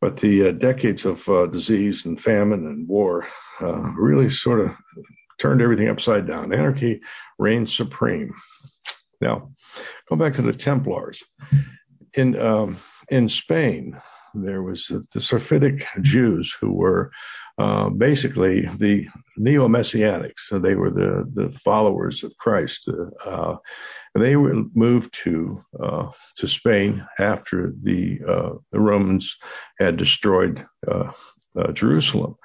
But 0.00 0.18
the 0.18 0.48
uh, 0.48 0.52
decades 0.52 1.04
of 1.04 1.28
uh, 1.28 1.46
disease 1.46 2.04
and 2.04 2.20
famine 2.20 2.66
and 2.66 2.88
war 2.88 3.26
uh, 3.60 3.80
really 3.96 4.30
sort 4.30 4.60
of 4.60 4.70
turned 5.40 5.62
everything 5.62 5.88
upside 5.88 6.26
down. 6.26 6.52
Anarchy 6.52 7.00
reigned 7.38 7.70
supreme. 7.70 8.32
Now, 9.20 9.50
go 10.08 10.16
back 10.16 10.34
to 10.34 10.42
the 10.42 10.52
Templars. 10.52 11.22
In 12.14 12.38
um, 12.38 12.78
in 13.10 13.28
Spain, 13.28 14.00
there 14.34 14.62
was 14.62 14.90
the 15.12 15.20
Sephardic 15.20 15.86
Jews 16.02 16.56
who 16.60 16.72
were 16.72 17.10
uh, 17.58 17.88
basically 17.88 18.68
the 18.78 19.08
neo 19.36 19.66
messianics. 19.66 20.46
So 20.46 20.58
they 20.58 20.74
were 20.74 20.90
the 20.90 21.28
the 21.34 21.50
followers 21.58 22.22
of 22.22 22.36
Christ. 22.38 22.88
Uh, 23.24 23.56
they 24.14 24.36
were 24.36 24.64
moved 24.74 25.12
to 25.24 25.64
uh, 25.82 26.10
to 26.36 26.46
Spain 26.46 27.04
after 27.18 27.74
the 27.82 28.20
uh, 28.26 28.50
the 28.70 28.80
Romans 28.80 29.36
had 29.80 29.96
destroyed 29.96 30.64
uh, 30.86 31.10
uh, 31.56 31.72
Jerusalem. 31.72 32.36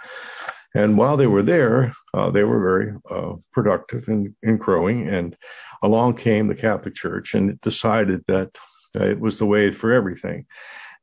And 0.75 0.98
while 0.98 1.17
they 1.17 1.27
were 1.27 1.43
there, 1.43 1.93
they 2.34 2.43
were 2.43 2.60
very 2.60 3.38
productive 3.51 4.08
in, 4.08 4.36
in 4.41 4.58
growing. 4.58 5.08
And 5.08 5.38
along 5.84 6.15
came 6.15 6.48
the 6.48 6.55
Catholic 6.55 6.96
Church, 6.96 7.36
and 7.36 7.51
it 7.51 7.62
decided 7.62 8.24
that 8.27 8.58
it 8.96 9.20
was 9.20 9.38
the 9.38 9.46
way 9.46 9.72
for 9.72 9.93
everything. 9.93 10.48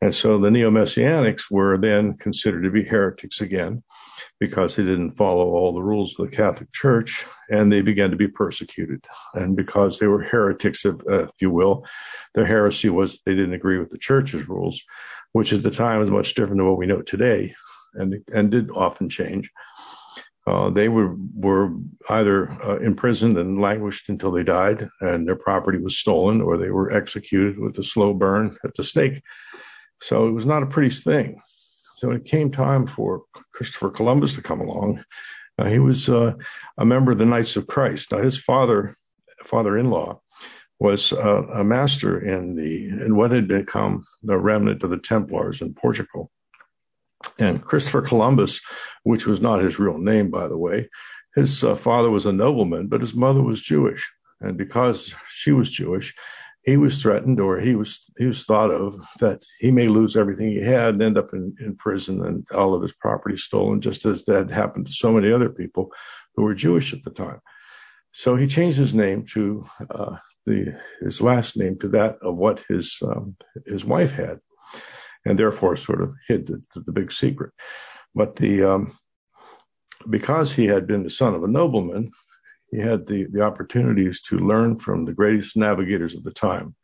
And 0.01 0.13
so 0.13 0.39
the 0.39 0.51
neo 0.51 0.73
messianics 0.73 1.45
were 1.53 1.79
then 1.79 2.15
considered 2.17 2.65
to 2.65 2.71
be 2.71 2.83
heretics 2.83 3.41
again 3.41 3.85
because 4.39 4.77
they 4.77 4.83
didn't 4.83 5.17
follow 5.17 5.51
all 5.51 5.73
the 5.73 5.83
rules 5.83 6.15
of 6.19 6.31
the 6.31 6.37
Catholic 6.37 6.73
Church 6.73 7.25
and 7.51 7.73
they 7.73 7.81
began 7.81 8.11
to 8.11 8.17
be 8.17 8.29
persecuted. 8.29 9.05
And 9.35 9.57
because 9.57 9.99
they 9.99 10.07
were 10.07 10.23
heretics, 10.23 10.85
if, 10.85 10.97
uh, 11.09 11.25
if 11.25 11.31
you 11.41 11.51
will, 11.51 11.85
their 12.35 12.47
heresy 12.47 12.89
was 12.89 13.21
they 13.25 13.35
didn't 13.35 13.55
agree 13.55 13.79
with 13.79 13.91
the 13.91 13.99
church's 13.99 14.49
rules, 14.49 14.83
which 15.33 15.53
at 15.53 15.63
the 15.63 15.71
time 15.71 16.01
was 16.01 16.11
much 16.11 16.35
different 16.35 16.59
than 16.59 16.69
what 16.69 16.79
we 16.79 16.87
know 16.87 17.03
today 17.03 17.55
and, 17.95 18.15
and 18.33 18.51
did 18.51 18.71
often 18.71 19.09
change. 19.09 19.51
Uh, 20.47 20.71
they 20.71 20.89
were 20.89 21.15
were 21.35 21.71
either 22.09 22.51
uh, 22.65 22.79
imprisoned 22.79 23.37
and 23.37 23.61
languished 23.61 24.09
until 24.09 24.31
they 24.33 24.43
died, 24.43 24.89
and 25.01 25.29
their 25.29 25.37
property 25.37 25.79
was 25.79 25.99
stolen, 25.99 26.41
or 26.41 26.57
they 26.57 26.71
were 26.71 26.93
executed 26.93 27.59
with 27.59 27.79
a 27.79 27.85
slow 27.85 28.15
burn 28.15 28.57
at 28.65 28.75
the 28.75 28.83
stake. 28.83 29.23
So 30.01 30.27
it 30.27 30.33
was 30.33 30.47
not 30.47 30.63
a 30.63 30.67
pretty 30.67 30.91
thing. 30.95 31.43
So 32.01 32.09
when 32.09 32.17
it 32.17 32.25
came 32.25 32.51
time 32.51 32.87
for 32.87 33.25
Christopher 33.53 33.91
Columbus 33.91 34.35
to 34.35 34.41
come 34.41 34.63
along, 34.63 35.05
uh, 35.59 35.67
he 35.67 35.79
was 35.79 36.09
uh, 36.09 36.33
a 36.79 36.87
member 36.87 37.13
of 37.13 37.19
the 37.19 37.27
Knights 37.27 37.57
of 37.57 37.67
Christ. 37.67 38.11
Now 38.11 38.23
his 38.23 38.39
father, 38.39 38.97
father-in-law, 39.45 40.19
was 40.79 41.13
uh, 41.13 41.43
a 41.53 41.63
master 41.63 42.19
in 42.19 42.57
the 42.57 42.89
in 42.89 43.17
what 43.17 43.33
had 43.33 43.47
become 43.49 44.07
the 44.23 44.39
remnant 44.39 44.83
of 44.83 44.89
the 44.89 44.97
Templars 44.97 45.61
in 45.61 45.75
Portugal. 45.75 46.31
And 47.39 47.63
Christopher 47.63 48.01
Columbus, 48.01 48.63
which 49.03 49.27
was 49.27 49.43
not 49.43 49.63
his 49.63 49.79
real 49.79 49.99
name, 49.99 50.31
by 50.31 50.49
the 50.49 50.57
way, 50.57 50.89
his 51.35 51.63
uh, 51.63 51.75
father 51.75 52.11
was 52.11 52.25
a 52.25 52.33
nobleman, 52.33 52.87
but 52.87 53.03
his 53.03 53.13
mother 53.13 53.43
was 53.43 53.61
Jewish. 53.61 54.11
And 54.41 54.57
because 54.57 55.15
she 55.29 55.53
was 55.53 55.69
Jewish, 55.69 56.15
he 56.63 56.77
was 56.77 57.01
threatened 57.01 57.41
or 57.41 57.59
he 57.59 57.75
was 57.75 58.01
he 58.19 58.27
was 58.27 58.45
thought 58.45 58.71
of 58.71 58.97
that 59.21 59.43
he 59.59 59.71
may 59.71 59.89
lose 59.89 60.17
everything 60.17 60.51
he 60.51 60.61
had 60.61 60.95
and 60.95 61.03
end 61.03 61.19
up 61.19 61.33
in, 61.33 61.55
in 61.61 61.75
prison 61.77 62.25
and 62.25 62.47
all 62.53 62.75
of 62.75 62.83
his 62.83 62.93
property 62.93 63.37
stolen, 63.37 63.81
just 63.81 64.05
as 64.05 64.25
that 64.25 64.51
happened 64.51 64.87
to 64.87 64.93
so 64.93 65.13
many 65.13 65.33
other 65.33 65.49
people 65.49 65.91
who 66.35 66.43
were 66.43 66.55
Jewish 66.55 66.93
at 66.93 67.03
the 67.05 67.11
time. 67.11 67.41
So 68.13 68.37
he 68.37 68.47
changed 68.47 68.77
his 68.77 68.93
name 68.93 69.25
to 69.33 69.67
uh, 69.91 70.17
the 70.45 70.79
his 71.01 71.21
last 71.21 71.57
name 71.57 71.79
to 71.79 71.89
that 71.89 72.19
of 72.23 72.37
what 72.37 72.63
his 72.69 72.99
um, 73.03 73.37
his 73.67 73.85
wife 73.85 74.13
had, 74.13 74.41
and 75.25 75.39
therefore 75.39 75.77
sort 75.77 76.03
of 76.03 76.15
hid 76.29 76.47
the, 76.47 76.63
the 76.75 76.93
big 76.93 77.13
secret. 77.13 77.53
But 78.15 78.37
the 78.37 78.65
um, 78.65 78.99
because 80.09 80.53
he 80.53 80.67
had 80.67 80.87
been 80.87 81.05
the 81.05 81.11
son 81.11 81.35
of 81.35 81.45
a 81.45 81.49
nobleman, 81.49 82.11
he 82.71 82.79
had 82.79 83.07
the, 83.07 83.27
the 83.31 83.43
opportunities 83.43 84.21
to 84.23 84.39
learn 84.39 84.79
from 84.79 85.05
the 85.05 85.13
greatest 85.13 85.57
navigators 85.57 86.15
of 86.15 86.25
the 86.25 86.33
time. 86.33 86.75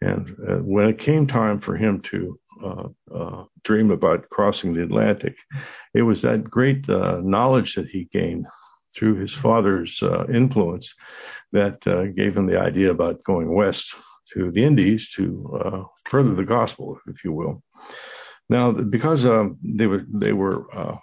And 0.00 0.36
uh, 0.48 0.56
when 0.56 0.88
it 0.88 0.98
came 0.98 1.26
time 1.26 1.60
for 1.60 1.76
him 1.76 2.00
to 2.02 2.38
uh, 2.62 2.88
uh, 3.14 3.44
dream 3.64 3.90
about 3.90 4.30
crossing 4.30 4.72
the 4.72 4.82
Atlantic. 4.82 5.36
It 5.92 6.02
was 6.02 6.22
that 6.22 6.44
great 6.44 6.88
uh, 6.88 7.20
knowledge 7.22 7.74
that 7.74 7.88
he 7.88 8.08
gained 8.12 8.46
through 8.94 9.16
his 9.16 9.32
father's 9.32 10.02
uh, 10.02 10.24
influence 10.32 10.94
that 11.52 11.86
uh, 11.86 12.06
gave 12.06 12.34
him 12.34 12.46
the 12.46 12.58
idea 12.58 12.90
about 12.90 13.24
going 13.24 13.54
west 13.54 13.94
to 14.32 14.50
the 14.50 14.64
Indies 14.64 15.10
to 15.10 15.86
further 16.06 16.34
the 16.34 16.44
gospel, 16.44 16.98
if 17.06 17.24
you 17.24 17.32
will. 17.32 17.62
Now, 18.48 18.70
because 18.70 19.24
um, 19.24 19.58
they 19.62 19.86
were 19.86 20.04
they 20.08 20.32
were 20.32 20.72
uh, 20.74 20.96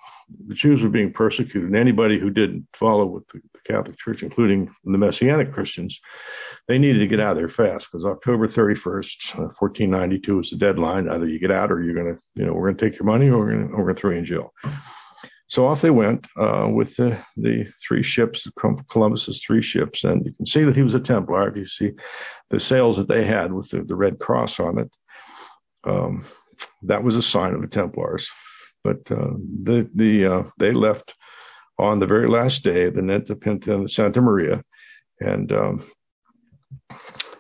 the 0.48 0.56
Jews 0.56 0.82
were 0.82 0.90
being 0.90 1.12
persecuted, 1.12 1.64
and 1.64 1.76
anybody 1.76 2.20
who 2.20 2.30
didn't 2.30 2.68
follow 2.74 3.06
with 3.06 3.28
the, 3.30 3.42
Catholic 3.66 3.98
Church, 3.98 4.24
including 4.24 4.70
the 4.84 4.98
Messianic 4.98 5.54
Christians, 5.54 6.00
they 6.68 6.78
needed 6.78 7.00
to 7.00 7.08
get 7.08 7.20
out 7.20 7.32
of 7.32 7.38
there 7.38 7.48
fast 7.48 7.88
because 7.90 8.06
October 8.06 8.48
31st, 8.48 9.36
1492 9.36 10.40
is 10.40 10.50
the 10.50 10.58
deadline. 10.58 11.08
Either 11.08 11.28
you 11.28 11.40
get 11.40 11.52
out 11.52 11.72
or 11.72 11.82
you're 11.82 11.96
to, 11.96 12.20
you 12.36 12.46
know, 12.46 12.52
we're 12.52 12.68
going 12.68 12.78
to 12.78 12.90
take 12.90 13.00
your 13.00 13.06
money 13.06 13.30
or 13.30 13.46
we're 13.46 13.68
going 13.68 13.96
to 13.96 14.02
throw 14.02 14.12
you 14.12 14.18
in 14.18 14.26
jail. 14.26 14.54
So 15.48 15.68
off 15.68 15.82
they 15.82 15.92
went 15.92 16.28
uh, 16.36 16.68
with 16.74 16.96
the, 16.96 17.20
the 17.38 17.68
three 17.86 18.04
ships, 18.04 18.48
Columbus's 18.90 19.42
three 19.42 19.62
ships, 19.62 20.04
and 20.04 20.26
you 20.26 20.34
can 20.34 20.46
see 20.46 20.64
that 20.64 20.76
he 20.76 20.82
was 20.82 20.96
a 20.96 21.00
Templar. 21.00 21.56
You 21.56 21.68
see 21.68 21.92
the 22.50 22.60
sails 22.60 22.98
that 22.98 23.08
they 23.08 23.24
had 23.24 23.54
with 23.54 23.70
the, 23.70 23.84
the 23.84 23.96
red 23.96 24.20
cross 24.20 24.60
on 24.60 24.80
it, 24.80 24.92
um, 25.84 26.26
that 26.84 27.04
was 27.04 27.16
a 27.16 27.22
sign 27.22 27.54
of 27.54 27.62
the 27.62 27.68
Templars. 27.68 28.30
But 28.84 29.10
uh, 29.10 29.36
the 29.64 29.90
the 29.94 30.26
uh, 30.26 30.44
they 30.60 30.72
left 30.72 31.14
on 31.80 32.00
the 32.00 32.06
very 32.06 32.28
last 32.28 32.64
day, 32.64 32.90
the 32.90 33.38
Pinta 33.40 33.74
and 33.74 33.90
Santa 33.90 34.22
Maria, 34.22 34.64
and 35.20 35.52
um, 35.52 35.86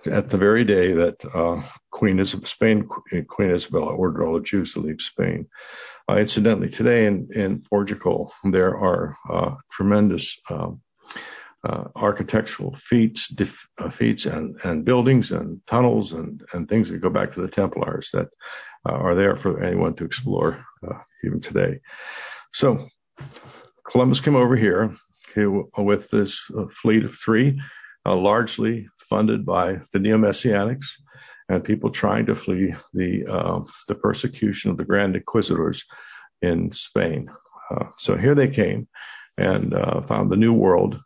at 0.06 0.30
the 0.30 0.38
very 0.38 0.63
day 0.63 0.94
that 0.94 1.24
uh, 1.34 1.62
Queen 1.92 2.20
Isabel, 2.20 2.48
Spain, 2.48 2.88
Queen 3.27 3.51
Isabella 3.51 3.94
ordered 3.94 4.24
all 4.24 4.34
the 4.34 4.42
Jews 4.42 4.74
to 4.74 4.80
leave 4.80 5.01
Spain. 5.01 5.48
Uh, 6.10 6.18
incidentally, 6.18 6.70
today 6.70 7.06
in, 7.06 7.30
in 7.34 7.62
Portugal, 7.62 8.34
there 8.44 8.77
are 8.77 9.15
tremendous 9.72 10.38
um, 10.50 10.82
uh, 11.63 11.86
architectural 11.96 12.75
feats, 12.75 13.27
dif- 13.30 13.68
uh, 13.77 13.89
feats 13.89 14.25
and, 14.25 14.60
and 14.63 14.84
buildings 14.84 15.32
and 15.32 15.62
tunnels 15.65 16.12
and, 16.12 16.44
and 16.51 16.68
things 16.68 16.89
that 16.89 16.98
go 16.98 17.10
back 17.10 17.32
to 17.32 17.42
the 17.42 17.48
Templars 17.48 18.10
that 18.12 18.27
are 18.86 19.16
there 19.16 19.36
for 19.36 19.63
anyone 19.63 19.96
to 19.96 20.06
explore 20.06 20.66
uh, 20.88 21.00
even 21.24 21.40
today. 21.40 21.80
So 22.54 22.88
Columbus 23.90 24.22
came 24.22 24.36
over 24.36 24.56
here 24.56 24.96
with 25.78 26.10
this 26.10 26.40
fleet 26.82 27.06
of 27.06 27.16
three, 27.16 27.60
largely 28.06 28.88
funded 29.10 29.46
by 29.46 29.80
the 29.92 30.00
Neo-Messianics 30.00 30.86
and 31.50 31.63
people 31.63 31.90
trying 31.90 32.25
to 32.25 32.36
flee 32.36 32.74
the 32.94 33.25
uh, 33.25 33.62
the 33.88 33.96
persecution 33.96 34.72
of 34.72 34.78
the 34.78 34.86
Grand 34.86 35.16
Inquisitors 35.16 35.84
in 36.42 36.72
Spain. 36.72 37.30
Uh, 37.72 37.86
so 37.98 38.16
here 38.16 38.36
they 38.36 38.48
came 38.48 38.88
and 39.38 39.74
uh, 39.74 40.02
found 40.02 40.32
the 40.32 40.38
New 40.38 40.54
World. 40.54 41.00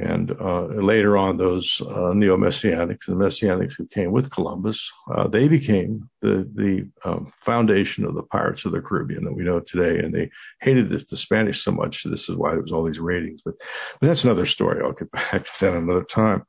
And 0.00 0.30
uh, 0.40 0.66
later 0.66 1.16
on, 1.16 1.36
those 1.36 1.82
uh, 1.82 2.12
neo-messianics 2.14 3.08
and 3.08 3.16
messianics 3.16 3.74
who 3.76 3.86
came 3.86 4.12
with 4.12 4.30
Columbus, 4.30 4.90
uh, 5.12 5.26
they 5.26 5.48
became 5.48 6.08
the 6.22 6.48
the 6.54 6.88
um, 7.04 7.32
foundation 7.40 8.04
of 8.04 8.14
the 8.14 8.22
pirates 8.22 8.64
of 8.64 8.72
the 8.72 8.80
Caribbean 8.80 9.24
that 9.24 9.34
we 9.34 9.42
know 9.42 9.58
today. 9.58 9.98
And 9.98 10.14
they 10.14 10.30
hated 10.60 10.90
the, 10.90 11.04
the 11.08 11.16
Spanish 11.16 11.64
so 11.64 11.72
much. 11.72 12.04
This 12.04 12.28
is 12.28 12.36
why 12.36 12.52
there 12.52 12.62
was 12.62 12.70
all 12.70 12.84
these 12.84 13.00
ratings. 13.00 13.40
But 13.44 13.54
but 14.00 14.06
that's 14.06 14.24
another 14.24 14.46
story. 14.46 14.82
I'll 14.84 14.92
get 14.92 15.10
back 15.12 15.44
to 15.44 15.50
that 15.60 15.74
another 15.74 16.04
time. 16.04 16.44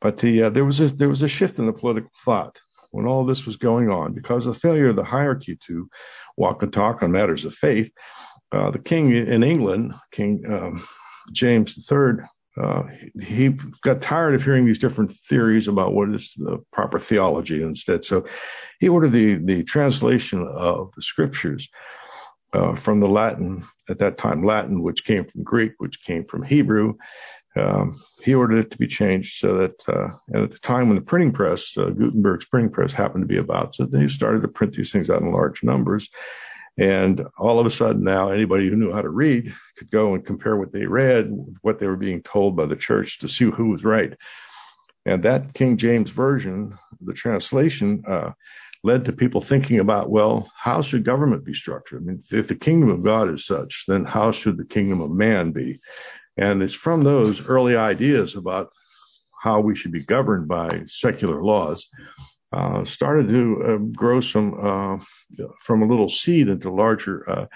But 0.00 0.18
the, 0.18 0.44
uh, 0.44 0.50
there 0.50 0.64
was 0.64 0.80
a 0.80 0.88
there 0.88 1.08
was 1.08 1.22
a 1.22 1.28
shift 1.28 1.60
in 1.60 1.66
the 1.66 1.72
political 1.72 2.10
thought 2.24 2.58
when 2.90 3.06
all 3.06 3.24
this 3.24 3.46
was 3.46 3.56
going 3.56 3.90
on 3.90 4.12
because 4.12 4.46
of 4.46 4.54
the 4.54 4.60
failure 4.60 4.88
of 4.88 4.96
the 4.96 5.04
hierarchy 5.04 5.56
to 5.68 5.88
walk 6.36 6.62
and 6.62 6.72
talk 6.72 7.02
on 7.02 7.12
matters 7.12 7.44
of 7.44 7.54
faith. 7.54 7.92
Uh, 8.50 8.70
the 8.70 8.78
king 8.78 9.10
in 9.14 9.42
England, 9.42 9.94
King 10.10 10.42
um, 10.48 10.86
James 11.32 11.76
III, 11.90 12.24
uh, 12.62 12.82
he 13.20 13.50
got 13.82 14.00
tired 14.00 14.34
of 14.34 14.44
hearing 14.44 14.64
these 14.64 14.78
different 14.78 15.12
theories 15.12 15.68
about 15.68 15.92
what 15.92 16.08
is 16.14 16.32
the 16.36 16.58
proper 16.72 16.98
theology 16.98 17.62
instead. 17.62 18.04
So 18.04 18.24
he 18.80 18.88
ordered 18.88 19.12
the, 19.12 19.34
the 19.34 19.62
translation 19.64 20.46
of 20.54 20.90
the 20.96 21.02
scriptures 21.02 21.68
uh, 22.52 22.74
from 22.74 23.00
the 23.00 23.08
Latin, 23.08 23.64
at 23.88 23.98
that 23.98 24.18
time 24.18 24.44
Latin, 24.44 24.82
which 24.82 25.04
came 25.04 25.24
from 25.24 25.42
Greek, 25.42 25.72
which 25.78 26.02
came 26.02 26.24
from 26.24 26.42
Hebrew, 26.42 26.94
um, 27.56 28.00
he 28.22 28.34
ordered 28.34 28.58
it 28.58 28.70
to 28.70 28.78
be 28.78 28.86
changed 28.86 29.38
so 29.38 29.56
that, 29.58 29.88
uh, 29.88 30.08
and 30.28 30.44
at 30.44 30.50
the 30.50 30.58
time 30.58 30.88
when 30.88 30.96
the 30.96 31.04
printing 31.04 31.32
press, 31.32 31.76
uh, 31.76 31.86
Gutenberg's 31.90 32.44
printing 32.44 32.70
press 32.70 32.92
happened 32.92 33.22
to 33.22 33.28
be 33.28 33.38
about, 33.38 33.74
so 33.74 33.86
they 33.86 34.08
started 34.08 34.42
to 34.42 34.48
print 34.48 34.74
these 34.74 34.92
things 34.92 35.08
out 35.08 35.22
in 35.22 35.32
large 35.32 35.62
numbers. 35.62 36.10
And 36.78 37.26
all 37.38 37.58
of 37.58 37.66
a 37.66 37.70
sudden 37.70 38.04
now 38.04 38.30
anybody 38.30 38.68
who 38.68 38.76
knew 38.76 38.92
how 38.92 39.02
to 39.02 39.08
read 39.08 39.52
could 39.78 39.90
go 39.90 40.14
and 40.14 40.24
compare 40.24 40.56
what 40.56 40.72
they 40.72 40.86
read, 40.86 41.30
what 41.62 41.78
they 41.78 41.86
were 41.86 41.96
being 41.96 42.22
told 42.22 42.56
by 42.56 42.66
the 42.66 42.76
church 42.76 43.18
to 43.20 43.28
see 43.28 43.46
who 43.46 43.70
was 43.70 43.84
right. 43.84 44.14
And 45.06 45.22
that 45.22 45.54
King 45.54 45.76
James 45.78 46.10
version, 46.10 46.76
the 47.00 47.14
translation, 47.14 48.02
uh, 48.06 48.32
led 48.82 49.04
to 49.04 49.12
people 49.12 49.40
thinking 49.40 49.80
about, 49.80 50.10
well, 50.10 50.50
how 50.56 50.82
should 50.82 51.04
government 51.04 51.44
be 51.44 51.54
structured? 51.54 52.02
I 52.02 52.06
mean, 52.06 52.22
if 52.30 52.48
the 52.48 52.54
kingdom 52.54 52.90
of 52.90 53.02
God 53.02 53.32
is 53.32 53.46
such, 53.46 53.84
then 53.88 54.04
how 54.04 54.32
should 54.32 54.58
the 54.58 54.64
kingdom 54.64 55.00
of 55.00 55.10
man 55.10 55.52
be? 55.52 55.80
And 56.36 56.62
it's 56.62 56.74
from 56.74 57.02
those 57.02 57.44
early 57.46 57.74
ideas 57.74 58.36
about 58.36 58.70
how 59.42 59.60
we 59.60 59.74
should 59.74 59.92
be 59.92 60.04
governed 60.04 60.48
by 60.48 60.82
secular 60.86 61.42
laws, 61.42 61.88
uh, 62.52 62.84
started 62.84 63.28
to 63.28 63.62
uh, 63.64 63.76
grow 63.96 64.20
some 64.20 64.54
uh, 64.62 64.96
from 65.62 65.82
a 65.82 65.86
little 65.86 66.08
seed 66.08 66.48
into 66.48 66.70
larger 66.70 67.28
uh, 67.28 67.46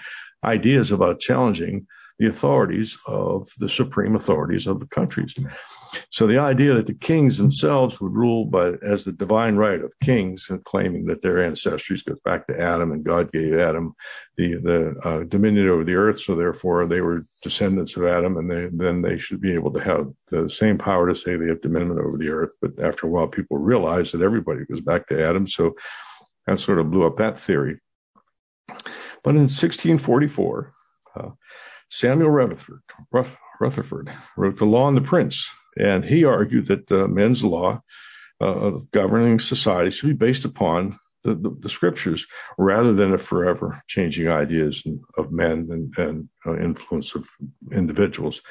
ideas 0.43 0.91
about 0.91 1.19
challenging 1.19 1.87
the 2.19 2.27
authorities 2.27 2.97
of 3.07 3.49
the 3.57 3.69
supreme 3.69 4.15
authorities 4.15 4.67
of 4.67 4.79
the 4.79 4.87
countries. 4.87 5.35
So 6.09 6.27
the 6.27 6.37
idea 6.37 6.73
that 6.75 6.87
the 6.87 6.93
kings 6.93 7.37
themselves 7.37 7.99
would 7.99 8.13
rule 8.13 8.45
by 8.45 8.73
as 8.81 9.05
the 9.05 9.11
divine 9.11 9.55
right 9.55 9.81
of 9.81 9.91
kings 10.01 10.47
and 10.49 10.63
claiming 10.63 11.05
that 11.05 11.21
their 11.21 11.35
ancestries 11.35 12.05
goes 12.05 12.19
back 12.23 12.47
to 12.47 12.59
Adam 12.59 12.91
and 12.91 13.03
God 13.03 13.31
gave 13.31 13.55
Adam 13.55 13.93
the 14.37 14.55
the 14.55 14.95
uh, 15.03 15.23
dominion 15.23 15.67
over 15.67 15.83
the 15.83 15.95
earth, 15.95 16.21
so 16.21 16.35
therefore 16.35 16.85
they 16.85 17.01
were 17.01 17.23
descendants 17.41 17.97
of 17.97 18.05
Adam, 18.05 18.37
and 18.37 18.49
they, 18.49 18.67
then 18.71 19.01
they 19.01 19.17
should 19.17 19.41
be 19.41 19.53
able 19.53 19.71
to 19.73 19.83
have 19.83 20.07
the 20.29 20.49
same 20.49 20.77
power 20.77 21.07
to 21.07 21.15
say 21.15 21.35
they 21.35 21.47
have 21.47 21.61
dominion 21.61 21.99
over 21.99 22.17
the 22.17 22.29
earth. 22.29 22.51
But 22.61 22.79
after 22.81 23.07
a 23.07 23.09
while, 23.09 23.27
people 23.27 23.57
realized 23.57 24.13
that 24.13 24.21
everybody 24.21 24.65
goes 24.65 24.81
back 24.81 25.07
to 25.07 25.23
Adam, 25.23 25.47
so 25.47 25.75
that 26.47 26.59
sort 26.59 26.79
of 26.79 26.89
blew 26.91 27.05
up 27.05 27.17
that 27.17 27.39
theory. 27.39 27.79
But 29.23 29.35
in 29.35 29.43
1644, 29.43 30.73
uh, 31.15 31.29
Samuel 31.89 32.29
Rutherford, 32.29 32.81
Rutherford 33.59 34.11
wrote 34.37 34.57
The 34.57 34.65
Law 34.65 34.87
and 34.87 34.97
the 34.97 35.01
Prince, 35.01 35.47
and 35.77 36.05
he 36.05 36.23
argued 36.23 36.67
that 36.67 36.91
uh, 36.91 37.07
men's 37.07 37.43
law 37.43 37.81
uh, 38.41 38.45
of 38.45 38.91
governing 38.91 39.39
society 39.39 39.91
should 39.91 40.09
be 40.09 40.25
based 40.25 40.45
upon 40.45 40.99
the, 41.23 41.35
the, 41.35 41.55
the, 41.59 41.69
scriptures 41.69 42.25
rather 42.57 42.93
than 42.93 43.13
a 43.13 43.17
forever 43.17 43.83
changing 43.87 44.27
ideas 44.27 44.83
of 45.17 45.31
men 45.31 45.67
and, 45.69 45.93
and 45.97 46.29
uh, 46.47 46.57
influence 46.57 47.13
of 47.13 47.27
individuals. 47.71 48.41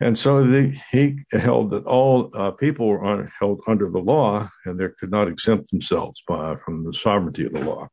And 0.00 0.18
so 0.18 0.44
the, 0.44 0.76
he 0.90 1.18
held 1.32 1.70
that 1.70 1.84
all 1.84 2.30
uh, 2.34 2.50
people 2.52 2.88
were 2.88 3.30
held 3.38 3.60
under 3.66 3.90
the 3.90 4.00
law 4.00 4.48
and 4.64 4.78
they 4.78 4.88
could 4.98 5.10
not 5.10 5.28
exempt 5.28 5.70
themselves 5.70 6.22
by, 6.26 6.56
from 6.56 6.84
the 6.84 6.92
sovereignty 6.92 7.46
of 7.46 7.52
the 7.52 7.64
law. 7.64 7.88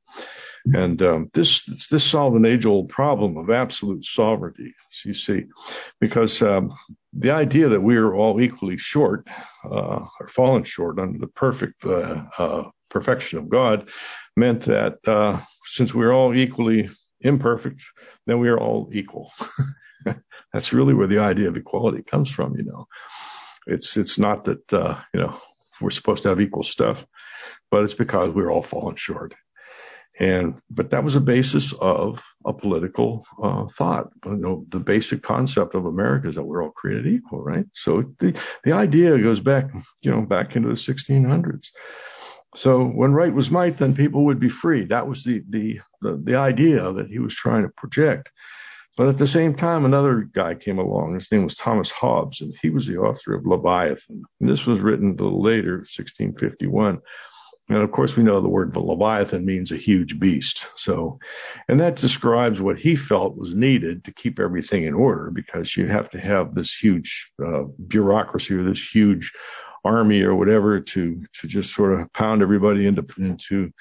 And 0.73 1.01
um, 1.03 1.29
this 1.33 1.63
this 1.91 2.03
solved 2.03 2.35
an 2.35 2.45
age 2.45 2.65
old 2.65 2.89
problem 2.89 3.37
of 3.37 3.51
absolute 3.51 4.03
sovereignty. 4.03 4.73
You 5.03 5.13
see, 5.13 5.45
because 5.99 6.41
um, 6.41 6.73
the 7.13 7.31
idea 7.31 7.69
that 7.69 7.81
we 7.81 7.97
are 7.97 8.15
all 8.15 8.41
equally 8.41 8.77
short 8.77 9.27
uh, 9.63 10.05
or 10.19 10.27
fallen 10.27 10.63
short 10.63 10.99
under 10.99 11.19
the 11.19 11.27
perfect 11.27 11.85
uh, 11.85 12.23
uh, 12.39 12.63
perfection 12.89 13.37
of 13.37 13.49
God 13.49 13.89
meant 14.35 14.61
that 14.61 14.97
uh, 15.07 15.41
since 15.65 15.93
we're 15.93 16.13
all 16.13 16.33
equally 16.33 16.89
imperfect, 17.21 17.81
then 18.25 18.39
we 18.39 18.49
are 18.49 18.59
all 18.59 18.89
equal. 18.91 19.31
That's 20.53 20.73
really 20.73 20.93
where 20.93 21.07
the 21.07 21.19
idea 21.19 21.47
of 21.47 21.57
equality 21.57 22.01
comes 22.01 22.31
from. 22.31 22.55
You 22.55 22.63
know, 22.63 22.87
it's 23.67 23.97
it's 23.97 24.17
not 24.17 24.45
that 24.45 24.73
uh, 24.73 24.99
you 25.13 25.19
know 25.19 25.39
we're 25.79 25.91
supposed 25.91 26.23
to 26.23 26.29
have 26.29 26.41
equal 26.41 26.63
stuff, 26.63 27.05
but 27.69 27.83
it's 27.83 27.93
because 27.93 28.33
we're 28.33 28.51
all 28.51 28.63
fallen 28.63 28.95
short. 28.95 29.35
And 30.19 30.61
but 30.69 30.91
that 30.91 31.03
was 31.03 31.15
a 31.15 31.19
basis 31.19 31.73
of 31.81 32.23
a 32.45 32.53
political 32.53 33.25
uh, 33.43 33.65
thought. 33.67 34.09
You 34.25 34.37
know, 34.37 34.65
the 34.69 34.79
basic 34.79 35.21
concept 35.23 35.75
of 35.75 35.85
America 35.85 36.29
is 36.29 36.35
that 36.35 36.43
we're 36.43 36.63
all 36.63 36.71
created 36.71 37.05
equal, 37.05 37.43
right? 37.43 37.65
So 37.73 38.13
the 38.19 38.33
the 38.63 38.71
idea 38.71 39.17
goes 39.19 39.41
back, 39.41 39.71
you 40.03 40.11
know, 40.11 40.21
back 40.21 40.55
into 40.55 40.69
the 40.69 40.75
1600s. 40.75 41.67
So 42.55 42.85
when 42.85 43.11
right 43.11 43.33
was 43.33 43.51
might, 43.51 43.77
then 43.77 43.93
people 43.93 44.23
would 44.23 44.39
be 44.39 44.47
free. 44.47 44.85
That 44.85 45.07
was 45.07 45.25
the 45.25 45.43
the 45.49 45.81
the, 46.01 46.21
the 46.23 46.35
idea 46.35 46.93
that 46.93 47.07
he 47.07 47.19
was 47.19 47.35
trying 47.35 47.63
to 47.63 47.69
project. 47.69 48.31
But 48.97 49.09
at 49.09 49.17
the 49.17 49.27
same 49.27 49.55
time, 49.55 49.83
another 49.83 50.21
guy 50.21 50.55
came 50.55 50.79
along. 50.79 51.15
His 51.15 51.29
name 51.29 51.43
was 51.43 51.55
Thomas 51.55 51.91
Hobbes, 51.91 52.39
and 52.39 52.53
he 52.61 52.69
was 52.69 52.87
the 52.87 52.97
author 52.97 53.33
of 53.33 53.45
Leviathan. 53.45 54.23
And 54.39 54.49
this 54.49 54.65
was 54.65 54.79
written 54.79 55.09
a 55.09 55.23
little 55.23 55.41
later, 55.41 55.79
1651. 55.79 57.01
And 57.67 57.79
of 57.79 57.91
course, 57.91 58.15
we 58.15 58.23
know 58.23 58.39
the 58.39 58.47
word 58.47 58.75
Leviathan 58.75 59.43
means 59.43 59.71
a 59.71 59.77
huge 59.77 60.19
beast. 60.19 60.67
So, 60.75 61.17
and 61.67 61.79
that 61.79 61.95
describes 61.95 62.61
what 62.61 62.77
he 62.77 62.95
felt 62.95 63.37
was 63.37 63.55
needed 63.55 64.03
to 64.03 64.13
keep 64.13 64.39
everything 64.39 64.83
in 64.83 64.93
order 64.93 65.31
because 65.31 65.75
you 65.75 65.87
have 65.87 66.09
to 66.11 66.19
have 66.19 66.53
this 66.53 66.75
huge 66.75 67.31
uh, 67.43 67.63
bureaucracy 67.87 68.53
or 68.53 68.63
this 68.63 68.83
huge 68.93 69.31
army 69.83 70.21
or 70.21 70.35
whatever 70.35 70.79
to, 70.79 71.23
to 71.41 71.47
just 71.47 71.73
sort 71.73 71.99
of 71.99 72.11
pound 72.13 72.43
everybody 72.43 72.85
into, 72.85 73.05
into, 73.17 73.71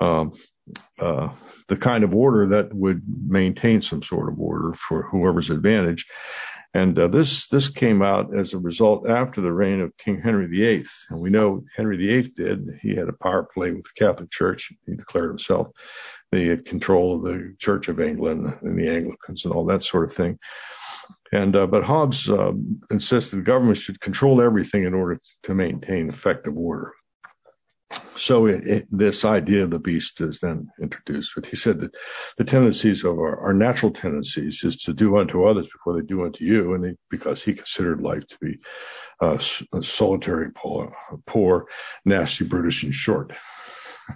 um, 0.00 0.32
uh, 0.98 1.28
the 1.68 1.76
kind 1.76 2.04
of 2.04 2.14
order 2.14 2.46
that 2.46 2.74
would 2.74 3.02
maintain 3.26 3.82
some 3.82 4.02
sort 4.02 4.28
of 4.28 4.40
order 4.40 4.72
for 4.74 5.02
whoever's 5.04 5.50
advantage. 5.50 6.06
And 6.76 6.98
uh, 6.98 7.08
this 7.08 7.46
this 7.46 7.68
came 7.68 8.02
out 8.02 8.36
as 8.36 8.52
a 8.52 8.58
result 8.58 9.08
after 9.08 9.40
the 9.40 9.50
reign 9.50 9.80
of 9.80 9.96
King 9.96 10.20
Henry 10.20 10.46
VIII, 10.46 10.84
and 11.08 11.20
we 11.20 11.30
know 11.30 11.64
Henry 11.74 11.96
VIII 11.96 12.34
did. 12.36 12.68
He 12.82 12.94
had 12.94 13.08
a 13.08 13.14
power 13.14 13.44
play 13.44 13.70
with 13.70 13.84
the 13.84 14.04
Catholic 14.04 14.30
Church. 14.30 14.70
He 14.84 14.94
declared 14.94 15.30
himself 15.30 15.68
the 16.32 16.58
control 16.58 17.16
of 17.16 17.22
the 17.22 17.56
Church 17.58 17.88
of 17.88 17.98
England 17.98 18.58
and 18.60 18.78
the 18.78 18.90
Anglicans 18.90 19.46
and 19.46 19.54
all 19.54 19.64
that 19.64 19.84
sort 19.84 20.04
of 20.04 20.14
thing. 20.14 20.38
And 21.32 21.56
uh, 21.56 21.66
but 21.66 21.84
Hobbes 21.84 22.28
uh, 22.28 22.52
insisted 22.90 23.36
the 23.36 23.42
government 23.42 23.78
should 23.78 24.02
control 24.02 24.42
everything 24.42 24.84
in 24.84 24.92
order 24.92 25.18
to 25.44 25.54
maintain 25.54 26.10
effective 26.10 26.58
order 26.58 26.92
so 28.16 28.46
it, 28.46 28.66
it, 28.66 28.86
this 28.90 29.24
idea 29.24 29.64
of 29.64 29.70
the 29.70 29.78
beast 29.78 30.20
is 30.20 30.40
then 30.40 30.68
introduced. 30.80 31.32
But 31.34 31.46
he 31.46 31.56
said 31.56 31.80
that 31.80 31.94
the 32.38 32.44
tendencies 32.44 33.04
of 33.04 33.18
our, 33.18 33.38
our 33.38 33.52
natural 33.52 33.92
tendencies 33.92 34.64
is 34.64 34.76
to 34.82 34.92
do 34.92 35.16
unto 35.16 35.44
others 35.44 35.66
before 35.72 35.94
they 35.94 36.06
do 36.06 36.24
unto 36.24 36.44
you, 36.44 36.74
and 36.74 36.84
he, 36.84 36.92
because 37.10 37.42
he 37.42 37.54
considered 37.54 38.00
life 38.00 38.26
to 38.28 38.38
be 38.40 38.58
uh, 39.20 39.38
solitary, 39.82 40.50
poor, 40.52 40.94
poor, 41.26 41.66
nasty, 42.04 42.44
brutish, 42.44 42.82
and 42.82 42.94
short. 42.94 43.32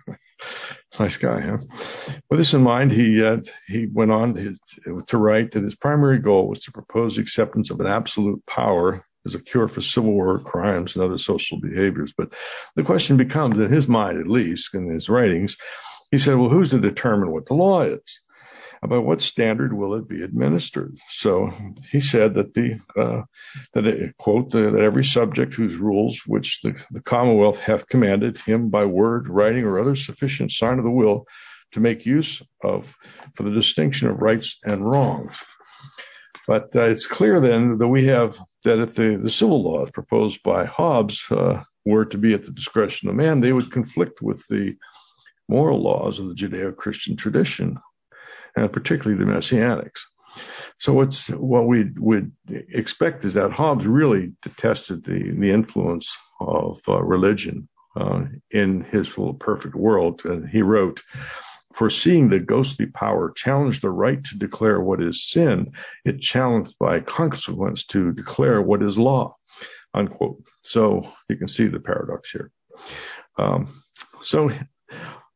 nice 0.98 1.16
guy, 1.16 1.40
huh? 1.40 1.58
With 2.28 2.38
this 2.38 2.54
in 2.54 2.62
mind, 2.62 2.92
he 2.92 3.22
uh, 3.22 3.38
he 3.66 3.86
went 3.86 4.10
on 4.10 4.34
to, 4.34 5.02
to 5.06 5.18
write 5.18 5.52
that 5.52 5.64
his 5.64 5.74
primary 5.74 6.18
goal 6.18 6.48
was 6.48 6.60
to 6.60 6.72
propose 6.72 7.18
acceptance 7.18 7.70
of 7.70 7.80
an 7.80 7.86
absolute 7.86 8.44
power 8.46 9.04
as 9.26 9.34
a 9.34 9.40
cure 9.40 9.68
for 9.68 9.80
civil 9.80 10.12
war 10.12 10.38
crimes 10.38 10.94
and 10.94 11.04
other 11.04 11.18
social 11.18 11.60
behaviors. 11.60 12.12
But 12.16 12.32
the 12.76 12.82
question 12.82 13.16
becomes, 13.16 13.58
in 13.58 13.70
his 13.70 13.88
mind 13.88 14.18
at 14.18 14.26
least, 14.26 14.74
in 14.74 14.88
his 14.88 15.08
writings, 15.08 15.56
he 16.10 16.18
said, 16.18 16.36
well, 16.36 16.48
who's 16.48 16.70
to 16.70 16.80
determine 16.80 17.30
what 17.30 17.46
the 17.46 17.54
law 17.54 17.82
is? 17.82 18.20
By 18.82 18.96
what 18.96 19.20
standard 19.20 19.74
will 19.74 19.94
it 19.94 20.08
be 20.08 20.22
administered? 20.22 20.96
So 21.10 21.50
he 21.90 22.00
said 22.00 22.32
that 22.32 22.54
the 22.54 22.80
uh, 22.96 23.24
that 23.74 23.86
it, 23.86 24.16
quote 24.16 24.52
that 24.52 24.74
every 24.74 25.04
subject 25.04 25.52
whose 25.52 25.76
rules 25.76 26.22
which 26.26 26.60
the, 26.62 26.82
the 26.90 27.02
Commonwealth 27.02 27.58
hath 27.58 27.88
commanded 27.88 28.38
him 28.38 28.70
by 28.70 28.86
word, 28.86 29.28
writing, 29.28 29.64
or 29.64 29.78
other 29.78 29.96
sufficient 29.96 30.50
sign 30.50 30.78
of 30.78 30.84
the 30.84 30.90
will 30.90 31.26
to 31.72 31.80
make 31.80 32.06
use 32.06 32.40
of 32.64 32.96
for 33.34 33.42
the 33.42 33.50
distinction 33.50 34.08
of 34.08 34.22
rights 34.22 34.56
and 34.64 34.90
wrongs. 34.90 35.34
But 36.46 36.74
uh, 36.74 36.84
it's 36.84 37.06
clear 37.06 37.38
then 37.38 37.76
that 37.76 37.88
we 37.88 38.06
have 38.06 38.38
that 38.64 38.78
if 38.78 38.94
the, 38.94 39.16
the 39.16 39.30
civil 39.30 39.62
laws 39.62 39.90
proposed 39.90 40.42
by 40.42 40.64
Hobbes 40.64 41.24
uh, 41.30 41.62
were 41.84 42.04
to 42.04 42.18
be 42.18 42.34
at 42.34 42.44
the 42.44 42.52
discretion 42.52 43.08
of 43.08 43.14
man, 43.14 43.40
they 43.40 43.52
would 43.52 43.72
conflict 43.72 44.22
with 44.22 44.46
the 44.48 44.76
moral 45.48 45.82
laws 45.82 46.18
of 46.18 46.28
the 46.28 46.34
Judeo 46.34 46.76
Christian 46.76 47.16
tradition, 47.16 47.78
and 48.56 48.72
particularly 48.72 49.22
the 49.22 49.30
Messianics. 49.30 50.00
So 50.78 50.92
what's 50.92 51.28
what 51.28 51.66
we 51.66 51.90
would 51.96 52.32
expect 52.48 53.24
is 53.24 53.34
that 53.34 53.52
Hobbes 53.52 53.86
really 53.86 54.32
detested 54.42 55.04
the 55.04 55.32
the 55.32 55.50
influence 55.50 56.16
of 56.40 56.80
uh, 56.88 57.02
religion 57.02 57.68
uh, 57.96 58.22
in 58.50 58.82
his 58.82 59.08
full 59.08 59.34
perfect 59.34 59.74
world, 59.74 60.22
and 60.24 60.48
he 60.48 60.62
wrote 60.62 61.02
foreseeing 61.72 62.28
the 62.28 62.40
ghostly 62.40 62.86
power 62.86 63.32
challenged 63.36 63.82
the 63.82 63.90
right 63.90 64.22
to 64.24 64.36
declare 64.36 64.80
what 64.80 65.02
is 65.02 65.24
sin, 65.24 65.72
it 66.04 66.20
challenged 66.20 66.74
by 66.78 67.00
consequence 67.00 67.84
to 67.86 68.12
declare 68.12 68.60
what 68.60 68.82
is 68.82 68.98
law. 68.98 69.36
Unquote. 69.92 70.42
So 70.62 71.12
you 71.28 71.36
can 71.36 71.48
see 71.48 71.66
the 71.66 71.80
paradox 71.80 72.30
here. 72.30 72.50
Um, 73.38 73.82
so 74.22 74.50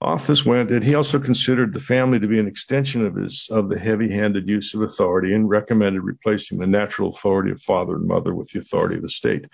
off 0.00 0.26
this 0.26 0.44
went, 0.44 0.70
and 0.70 0.84
he 0.84 0.94
also 0.94 1.18
considered 1.18 1.72
the 1.72 1.80
family 1.80 2.20
to 2.20 2.28
be 2.28 2.38
an 2.38 2.46
extension 2.46 3.04
of 3.06 3.16
his 3.16 3.48
of 3.50 3.68
the 3.68 3.78
heavy-handed 3.78 4.48
use 4.48 4.74
of 4.74 4.82
authority, 4.82 5.34
and 5.34 5.48
recommended 5.48 6.02
replacing 6.02 6.58
the 6.58 6.66
natural 6.66 7.10
authority 7.10 7.50
of 7.50 7.62
father 7.62 7.96
and 7.96 8.06
mother 8.06 8.34
with 8.34 8.50
the 8.50 8.60
authority 8.60 8.96
of 8.96 9.02
the 9.02 9.08
state. 9.08 9.46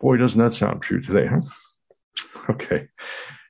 Boy, 0.00 0.16
doesn't 0.16 0.40
that 0.40 0.54
sound 0.54 0.82
true 0.82 1.00
today, 1.00 1.26
huh? 1.26 1.40
Okay. 2.50 2.88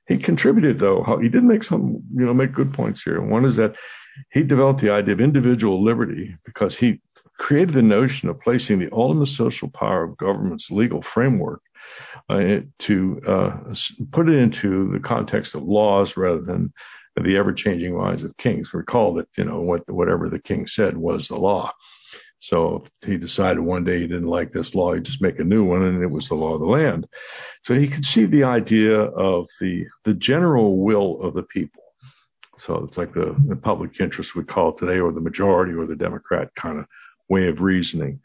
He 0.07 0.17
contributed, 0.17 0.79
though. 0.79 1.19
He 1.21 1.29
did 1.29 1.43
make 1.43 1.63
some, 1.63 2.01
you 2.15 2.25
know, 2.25 2.33
make 2.33 2.53
good 2.53 2.73
points 2.73 3.03
here. 3.03 3.21
One 3.21 3.45
is 3.45 3.57
that 3.57 3.75
he 4.31 4.43
developed 4.43 4.81
the 4.81 4.89
idea 4.89 5.13
of 5.13 5.21
individual 5.21 5.83
liberty 5.83 6.35
because 6.45 6.77
he 6.77 7.01
created 7.37 7.73
the 7.73 7.81
notion 7.81 8.29
of 8.29 8.39
placing 8.39 8.79
the 8.79 8.89
ultimate 8.91 9.27
social 9.27 9.69
power 9.69 10.03
of 10.03 10.17
government's 10.17 10.71
legal 10.71 11.01
framework 11.01 11.61
uh, 12.29 12.59
to 12.79 13.21
uh, 13.27 13.57
put 14.11 14.29
it 14.29 14.35
into 14.35 14.91
the 14.91 14.99
context 14.99 15.55
of 15.55 15.63
laws 15.63 16.17
rather 16.17 16.41
than 16.41 16.73
the 17.15 17.37
ever-changing 17.37 17.97
minds 17.97 18.23
of 18.23 18.37
kings. 18.37 18.73
Recall 18.73 19.13
that 19.15 19.27
you 19.37 19.43
know 19.43 19.61
what 19.61 19.89
whatever 19.89 20.29
the 20.29 20.39
king 20.39 20.67
said 20.67 20.97
was 20.97 21.27
the 21.27 21.37
law. 21.37 21.71
So 22.39 22.85
he 23.05 23.17
decided 23.17 23.61
one 23.61 23.83
day 23.83 23.99
he 23.99 24.07
didn't 24.07 24.27
like 24.27 24.51
this 24.51 24.75
law, 24.75 24.93
he'd 24.93 25.03
just 25.03 25.21
make 25.21 25.39
a 25.39 25.43
new 25.43 25.63
one, 25.63 25.81
and 25.81 26.03
it 26.03 26.11
was 26.11 26.29
the 26.29 26.35
law 26.35 26.53
of 26.53 26.59
the 26.59 26.67
land. 26.67 27.07
So 27.63 27.73
he 27.73 27.91
see 28.03 28.25
the 28.25 28.43
idea 28.43 29.01
of 29.01 29.47
the 29.59 29.87
the 30.03 30.13
general 30.13 30.77
will 30.77 31.21
of 31.21 31.33
the 31.33 31.43
people. 31.43 31.83
So 32.59 32.83
it's 32.83 32.97
like 32.97 33.13
the, 33.13 33.35
the 33.47 33.55
public 33.55 33.99
interest 33.99 34.35
we 34.35 34.43
call 34.43 34.69
it 34.69 34.77
today, 34.77 34.99
or 34.99 35.11
the 35.11 35.21
majority, 35.21 35.73
or 35.73 35.85
the 35.85 35.95
Democrat 35.95 36.53
kind 36.55 36.79
of 36.79 36.85
way 37.29 37.47
of 37.47 37.61
reasoning. 37.61 38.19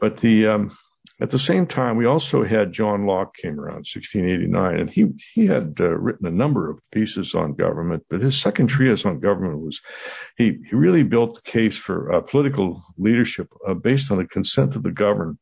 But 0.00 0.20
the 0.20 0.46
um, 0.46 0.78
at 1.20 1.30
the 1.30 1.38
same 1.38 1.66
time, 1.66 1.96
we 1.96 2.06
also 2.06 2.44
had 2.44 2.72
John 2.72 3.04
Locke 3.04 3.36
came 3.36 3.60
around 3.60 3.86
1689, 3.86 4.76
and 4.76 4.90
he 4.90 5.08
he 5.34 5.46
had 5.46 5.76
uh, 5.78 5.90
written 5.90 6.26
a 6.26 6.30
number 6.30 6.70
of 6.70 6.78
pieces 6.92 7.34
on 7.34 7.54
government. 7.54 8.04
But 8.08 8.22
his 8.22 8.40
second 8.40 8.68
treatise 8.68 9.04
on 9.04 9.20
government 9.20 9.60
was 9.60 9.80
he 10.38 10.58
he 10.68 10.74
really 10.74 11.02
built 11.02 11.34
the 11.34 11.42
case 11.42 11.76
for 11.76 12.10
uh, 12.10 12.22
political 12.22 12.82
leadership 12.96 13.48
uh, 13.66 13.74
based 13.74 14.10
on 14.10 14.16
the 14.16 14.26
consent 14.26 14.74
of 14.76 14.82
the 14.82 14.90
governed 14.90 15.38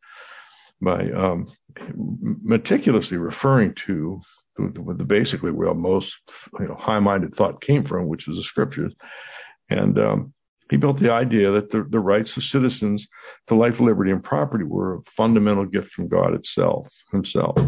by 0.80 1.10
um, 1.12 1.52
meticulously 1.96 3.16
referring 3.16 3.74
to 3.74 4.20
the, 4.56 4.94
the 4.96 5.04
basically 5.04 5.52
where 5.52 5.72
most 5.74 6.16
you 6.58 6.66
know, 6.66 6.74
high-minded 6.74 7.34
thought 7.34 7.60
came 7.60 7.84
from, 7.84 8.08
which 8.08 8.26
was 8.26 8.36
the 8.36 8.42
scriptures, 8.42 8.94
and 9.70 9.96
um, 9.98 10.34
he 10.70 10.76
built 10.76 10.98
the 10.98 11.12
idea 11.12 11.50
that 11.50 11.70
the, 11.70 11.82
the 11.88 12.00
rights 12.00 12.36
of 12.36 12.44
citizens 12.44 13.08
to 13.46 13.54
life, 13.54 13.80
liberty, 13.80 14.10
and 14.10 14.22
property 14.22 14.64
were 14.64 14.96
a 14.96 15.02
fundamental 15.06 15.64
gift 15.64 15.90
from 15.90 16.08
God 16.08 16.34
itself, 16.34 17.02
himself, 17.10 17.58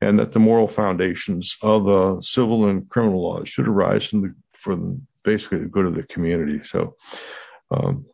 and 0.00 0.18
that 0.18 0.32
the 0.32 0.38
moral 0.38 0.68
foundations 0.68 1.56
of 1.62 1.88
uh, 1.88 2.20
civil 2.20 2.68
and 2.68 2.88
criminal 2.88 3.22
laws 3.22 3.48
should 3.48 3.68
arise 3.68 4.06
from 4.06 4.22
the, 4.22 4.34
the, 4.64 5.00
basically 5.24 5.58
the 5.58 5.66
good 5.66 5.86
of 5.86 5.94
the 5.94 6.04
community. 6.04 6.60
So, 6.64 6.94
um, 7.70 8.06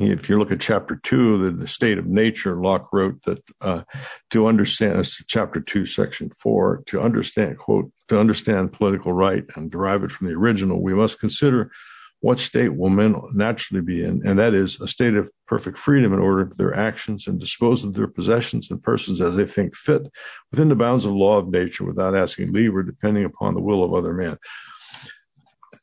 if 0.00 0.28
you 0.28 0.38
look 0.38 0.50
at 0.50 0.60
chapter 0.60 1.00
two, 1.04 1.44
the, 1.44 1.50
the 1.52 1.68
state 1.68 1.98
of 1.98 2.06
nature, 2.06 2.60
Locke 2.60 2.92
wrote 2.92 3.22
that 3.22 3.42
uh, 3.60 3.82
to 4.30 4.46
understand, 4.48 5.08
chapter 5.28 5.60
two, 5.60 5.86
section 5.86 6.30
four, 6.30 6.82
to 6.86 7.00
understand, 7.00 7.58
quote, 7.58 7.92
to 8.08 8.18
understand 8.18 8.72
political 8.72 9.12
right 9.12 9.44
and 9.54 9.70
derive 9.70 10.02
it 10.02 10.10
from 10.10 10.26
the 10.26 10.34
original, 10.34 10.82
we 10.82 10.94
must 10.94 11.20
consider 11.20 11.70
what 12.24 12.38
state 12.38 12.74
will 12.74 12.88
men 12.88 13.14
naturally 13.34 13.82
be 13.82 14.02
in, 14.02 14.26
and 14.26 14.38
that 14.38 14.54
is 14.54 14.80
a 14.80 14.88
state 14.88 15.14
of 15.14 15.30
perfect 15.46 15.76
freedom 15.76 16.14
in 16.14 16.18
order 16.18 16.46
to 16.46 16.54
their 16.54 16.74
actions 16.74 17.26
and 17.26 17.38
dispose 17.38 17.84
of 17.84 17.92
their 17.92 18.06
possessions 18.06 18.70
and 18.70 18.82
persons 18.82 19.20
as 19.20 19.36
they 19.36 19.44
think 19.44 19.76
fit 19.76 20.10
within 20.50 20.70
the 20.70 20.74
bounds 20.74 21.04
of 21.04 21.12
law 21.12 21.36
of 21.36 21.50
nature 21.50 21.84
without 21.84 22.16
asking 22.16 22.50
leave 22.50 22.74
or 22.74 22.82
depending 22.82 23.26
upon 23.26 23.52
the 23.52 23.60
will 23.60 23.84
of 23.84 23.92
other 23.92 24.14
men. 24.14 24.38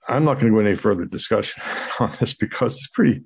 I'm 0.08 0.26
not 0.26 0.40
going 0.40 0.52
to 0.52 0.60
go 0.60 0.66
any 0.66 0.76
further 0.76 1.06
discussion 1.06 1.62
on 2.00 2.12
this 2.20 2.34
because 2.34 2.76
it's 2.76 2.88
pretty. 2.88 3.22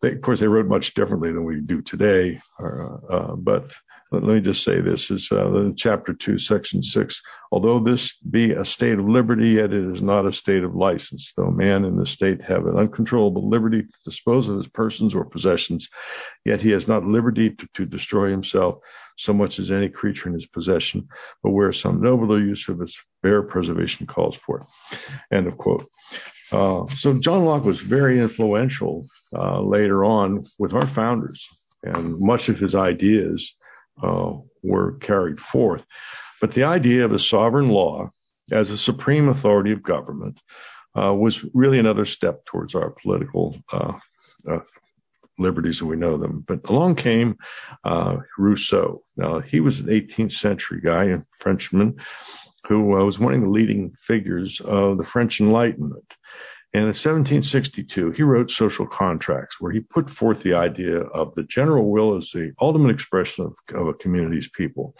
They, 0.00 0.12
of 0.12 0.20
course, 0.20 0.38
they 0.38 0.46
wrote 0.46 0.68
much 0.68 0.94
differently 0.94 1.32
than 1.32 1.42
we 1.42 1.60
do 1.60 1.82
today, 1.82 2.40
uh, 2.62 2.94
uh, 3.10 3.34
but 3.34 3.74
let 4.12 4.22
me 4.22 4.40
just 4.40 4.64
say 4.64 4.80
this 4.80 5.10
is 5.10 5.30
uh, 5.30 5.70
chapter 5.76 6.12
2 6.12 6.38
section 6.38 6.82
6 6.82 7.22
although 7.52 7.78
this 7.78 8.16
be 8.30 8.52
a 8.52 8.64
state 8.64 8.98
of 8.98 9.08
liberty 9.08 9.50
yet 9.50 9.72
it 9.72 9.84
is 9.92 10.02
not 10.02 10.26
a 10.26 10.32
state 10.32 10.64
of 10.64 10.74
license. 10.74 11.32
Though 11.36 11.50
man 11.50 11.84
in 11.84 11.96
the 11.96 12.06
state 12.06 12.42
have 12.42 12.66
an 12.66 12.76
uncontrollable 12.76 13.48
liberty 13.48 13.82
to 13.82 13.88
dispose 14.04 14.48
of 14.48 14.56
his 14.56 14.68
persons 14.68 15.14
or 15.14 15.24
possessions 15.24 15.88
yet 16.44 16.60
he 16.60 16.70
has 16.70 16.88
not 16.88 17.04
liberty 17.04 17.50
to, 17.50 17.68
to 17.74 17.86
destroy 17.86 18.30
himself 18.30 18.78
so 19.16 19.32
much 19.32 19.58
as 19.58 19.70
any 19.70 19.88
creature 19.88 20.28
in 20.28 20.34
his 20.34 20.46
possession 20.46 21.08
but 21.42 21.50
where 21.50 21.72
some 21.72 22.00
nobler 22.00 22.40
use 22.40 22.68
of 22.68 22.80
its 22.80 22.98
bare 23.22 23.42
preservation 23.42 24.06
calls 24.06 24.36
for 24.36 24.60
it. 24.60 24.98
End 25.32 25.46
of 25.46 25.56
quote. 25.56 25.88
Uh, 26.52 26.86
so 26.88 27.14
John 27.14 27.44
Locke 27.44 27.64
was 27.64 27.80
very 27.80 28.18
influential 28.18 29.06
uh, 29.32 29.60
later 29.60 30.04
on 30.04 30.46
with 30.58 30.74
our 30.74 30.86
founders, 30.86 31.46
and 31.84 32.18
much 32.18 32.48
of 32.48 32.58
his 32.58 32.74
ideas 32.74 33.54
uh, 34.02 34.32
were 34.62 34.92
carried 34.98 35.40
forth. 35.40 35.84
But 36.40 36.52
the 36.52 36.64
idea 36.64 37.04
of 37.04 37.12
a 37.12 37.18
sovereign 37.18 37.68
law 37.68 38.10
as 38.50 38.70
a 38.70 38.78
supreme 38.78 39.28
authority 39.28 39.72
of 39.72 39.82
government 39.82 40.40
uh, 40.98 41.14
was 41.14 41.44
really 41.54 41.78
another 41.78 42.04
step 42.04 42.44
towards 42.46 42.74
our 42.74 42.90
political 42.90 43.56
uh, 43.72 43.94
uh, 44.50 44.60
liberties 45.38 45.78
as 45.78 45.82
we 45.82 45.96
know 45.96 46.16
them. 46.16 46.44
But 46.46 46.68
along 46.68 46.96
came 46.96 47.36
uh, 47.84 48.18
Rousseau. 48.38 49.02
Now, 49.16 49.40
he 49.40 49.60
was 49.60 49.80
an 49.80 49.86
18th 49.86 50.32
century 50.32 50.80
guy, 50.82 51.04
a 51.04 51.20
Frenchman, 51.38 51.96
who 52.68 52.98
uh, 52.98 53.04
was 53.04 53.18
one 53.18 53.34
of 53.34 53.40
the 53.40 53.48
leading 53.48 53.92
figures 53.98 54.60
of 54.60 54.98
the 54.98 55.04
French 55.04 55.40
Enlightenment. 55.40 56.14
And 56.72 56.82
in 56.82 56.88
1762, 56.88 58.12
he 58.12 58.22
wrote 58.22 58.50
Social 58.50 58.86
Contracts, 58.86 59.56
where 59.60 59.72
he 59.72 59.80
put 59.80 60.08
forth 60.08 60.42
the 60.42 60.54
idea 60.54 61.00
of 61.00 61.34
the 61.34 61.42
general 61.42 61.90
will 61.90 62.16
as 62.16 62.30
the 62.30 62.52
ultimate 62.60 62.90
expression 62.90 63.44
of, 63.44 63.54
of 63.74 63.88
a 63.88 63.94
community's 63.94 64.48
people. 64.48 64.94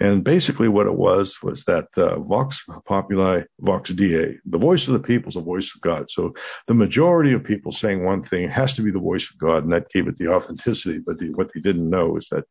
And 0.00 0.22
basically, 0.22 0.68
what 0.68 0.86
it 0.86 0.94
was 0.94 1.38
was 1.42 1.64
that 1.64 1.88
uh, 1.96 2.20
Vox 2.20 2.62
Populi, 2.86 3.42
Vox 3.58 3.90
Dei, 3.90 4.36
the 4.44 4.58
voice 4.58 4.86
of 4.86 4.92
the 4.92 5.00
people 5.00 5.30
is 5.30 5.34
the 5.34 5.40
voice 5.40 5.72
of 5.74 5.80
God. 5.80 6.10
So 6.10 6.34
the 6.68 6.74
majority 6.74 7.32
of 7.32 7.42
people 7.42 7.72
saying 7.72 8.04
one 8.04 8.22
thing 8.22 8.48
has 8.48 8.74
to 8.74 8.82
be 8.82 8.92
the 8.92 9.00
voice 9.00 9.28
of 9.30 9.38
God, 9.38 9.64
and 9.64 9.72
that 9.72 9.90
gave 9.90 10.06
it 10.06 10.18
the 10.18 10.28
authenticity. 10.28 11.00
But 11.04 11.18
the, 11.18 11.30
what 11.30 11.50
they 11.52 11.60
didn't 11.60 11.90
know 11.90 12.16
is 12.16 12.28
that, 12.28 12.44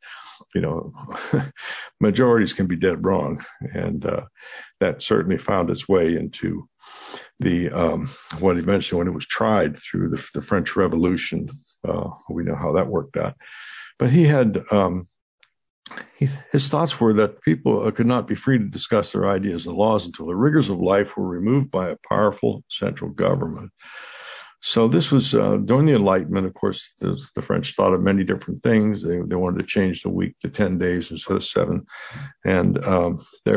you 0.53 0.61
know, 0.61 0.91
majorities 2.01 2.53
can 2.53 2.67
be 2.67 2.75
dead 2.75 3.05
wrong, 3.05 3.45
and 3.73 4.05
uh, 4.05 4.25
that 4.81 5.01
certainly 5.01 5.37
found 5.37 5.69
its 5.69 5.87
way 5.87 6.15
into 6.17 6.67
the 7.39 7.69
um, 7.69 8.09
what 8.39 8.57
eventually 8.57 8.97
when 8.97 9.07
it 9.07 9.13
was 9.13 9.25
tried 9.25 9.79
through 9.79 10.09
the, 10.09 10.23
the 10.33 10.41
French 10.41 10.75
Revolution. 10.75 11.49
Uh, 11.87 12.09
we 12.29 12.43
know 12.43 12.55
how 12.55 12.73
that 12.73 12.87
worked 12.87 13.17
out. 13.17 13.35
But 13.99 14.09
he 14.09 14.25
had 14.25 14.63
um, 14.71 15.07
he, 16.15 16.29
his 16.51 16.69
thoughts 16.69 16.99
were 16.99 17.13
that 17.13 17.41
people 17.41 17.85
uh, 17.85 17.91
could 17.91 18.07
not 18.07 18.27
be 18.27 18.35
free 18.35 18.57
to 18.57 18.65
discuss 18.65 19.11
their 19.11 19.29
ideas 19.29 19.65
and 19.65 19.75
laws 19.75 20.05
until 20.05 20.27
the 20.27 20.35
rigors 20.35 20.69
of 20.69 20.79
life 20.79 21.15
were 21.15 21.27
removed 21.27 21.71
by 21.71 21.89
a 21.89 21.97
powerful 22.09 22.63
central 22.69 23.11
government. 23.11 23.71
So 24.67 24.89
this 24.89 25.11
was 25.11 25.33
uh, 25.33 25.55
during 25.63 25.85
the 25.85 25.95
Enlightenment. 25.95 26.45
Of 26.45 26.53
course, 26.53 26.93
the, 26.99 27.17
the, 27.35 27.41
French 27.41 27.73
thought 27.73 27.93
of 27.93 28.01
many 28.01 28.25
different 28.25 28.61
things. 28.63 29.01
They 29.01 29.17
they 29.21 29.35
wanted 29.35 29.59
to 29.59 29.65
change 29.65 30.03
the 30.03 30.09
week 30.09 30.37
to 30.41 30.49
ten 30.49 30.77
days 30.77 31.09
instead 31.09 31.37
of 31.37 31.45
seven, 31.45 31.85
and 32.43 32.85
um, 32.85 33.25
they 33.45 33.53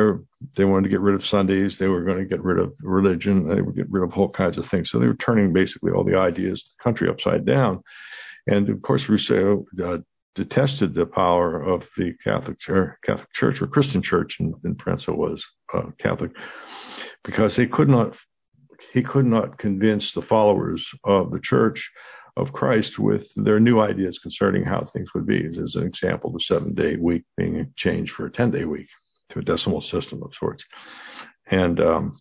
they 0.56 0.64
wanted 0.64 0.84
to 0.84 0.88
get 0.88 1.00
rid 1.00 1.16
of 1.16 1.26
Sundays. 1.26 1.78
They 1.78 1.88
were 1.88 2.04
going 2.04 2.18
to 2.18 2.24
get 2.24 2.44
rid 2.44 2.60
of 2.60 2.74
religion. 2.80 3.48
They 3.48 3.60
would 3.60 3.74
get 3.74 3.90
rid 3.90 4.04
of 4.04 4.16
all 4.16 4.28
kinds 4.28 4.56
of 4.56 4.66
things. 4.66 4.88
So 4.88 5.00
they 5.00 5.08
were 5.08 5.16
turning 5.16 5.52
basically 5.52 5.90
all 5.90 6.04
the 6.04 6.16
ideas 6.16 6.62
the 6.62 6.80
country 6.80 7.08
upside 7.08 7.44
down. 7.44 7.82
And 8.46 8.68
of 8.68 8.80
course, 8.82 9.08
Rousseau 9.08 9.66
uh, 9.82 9.98
detested 10.36 10.94
the 10.94 11.06
power 11.06 11.60
of 11.60 11.88
the 11.96 12.14
Catholic 12.22 12.60
Church, 12.60 12.96
Catholic 13.04 13.32
Church 13.32 13.60
or 13.60 13.66
Christian 13.66 14.00
Church, 14.00 14.38
in 14.38 14.76
France. 14.76 15.08
It 15.08 15.16
was 15.16 15.44
uh, 15.74 15.90
Catholic, 15.98 16.30
because 17.24 17.56
they 17.56 17.66
could 17.66 17.88
not 17.88 18.16
he 18.92 19.02
could 19.02 19.26
not 19.26 19.58
convince 19.58 20.12
the 20.12 20.22
followers 20.22 20.88
of 21.04 21.30
the 21.30 21.40
Church 21.40 21.90
of 22.36 22.52
Christ 22.52 22.98
with 22.98 23.32
their 23.34 23.60
new 23.60 23.80
ideas 23.80 24.18
concerning 24.18 24.64
how 24.64 24.84
things 24.84 25.12
would 25.14 25.26
be. 25.26 25.46
As 25.46 25.74
an 25.76 25.86
example, 25.86 26.32
the 26.32 26.40
seven 26.40 26.74
day 26.74 26.96
week 26.96 27.24
being 27.36 27.72
changed 27.76 28.12
for 28.12 28.26
a 28.26 28.32
ten 28.32 28.50
day 28.50 28.64
week 28.64 28.88
to 29.30 29.40
a 29.40 29.42
decimal 29.44 29.80
system 29.80 30.22
of 30.22 30.34
sorts, 30.34 30.64
and 31.46 31.80
um, 31.80 32.18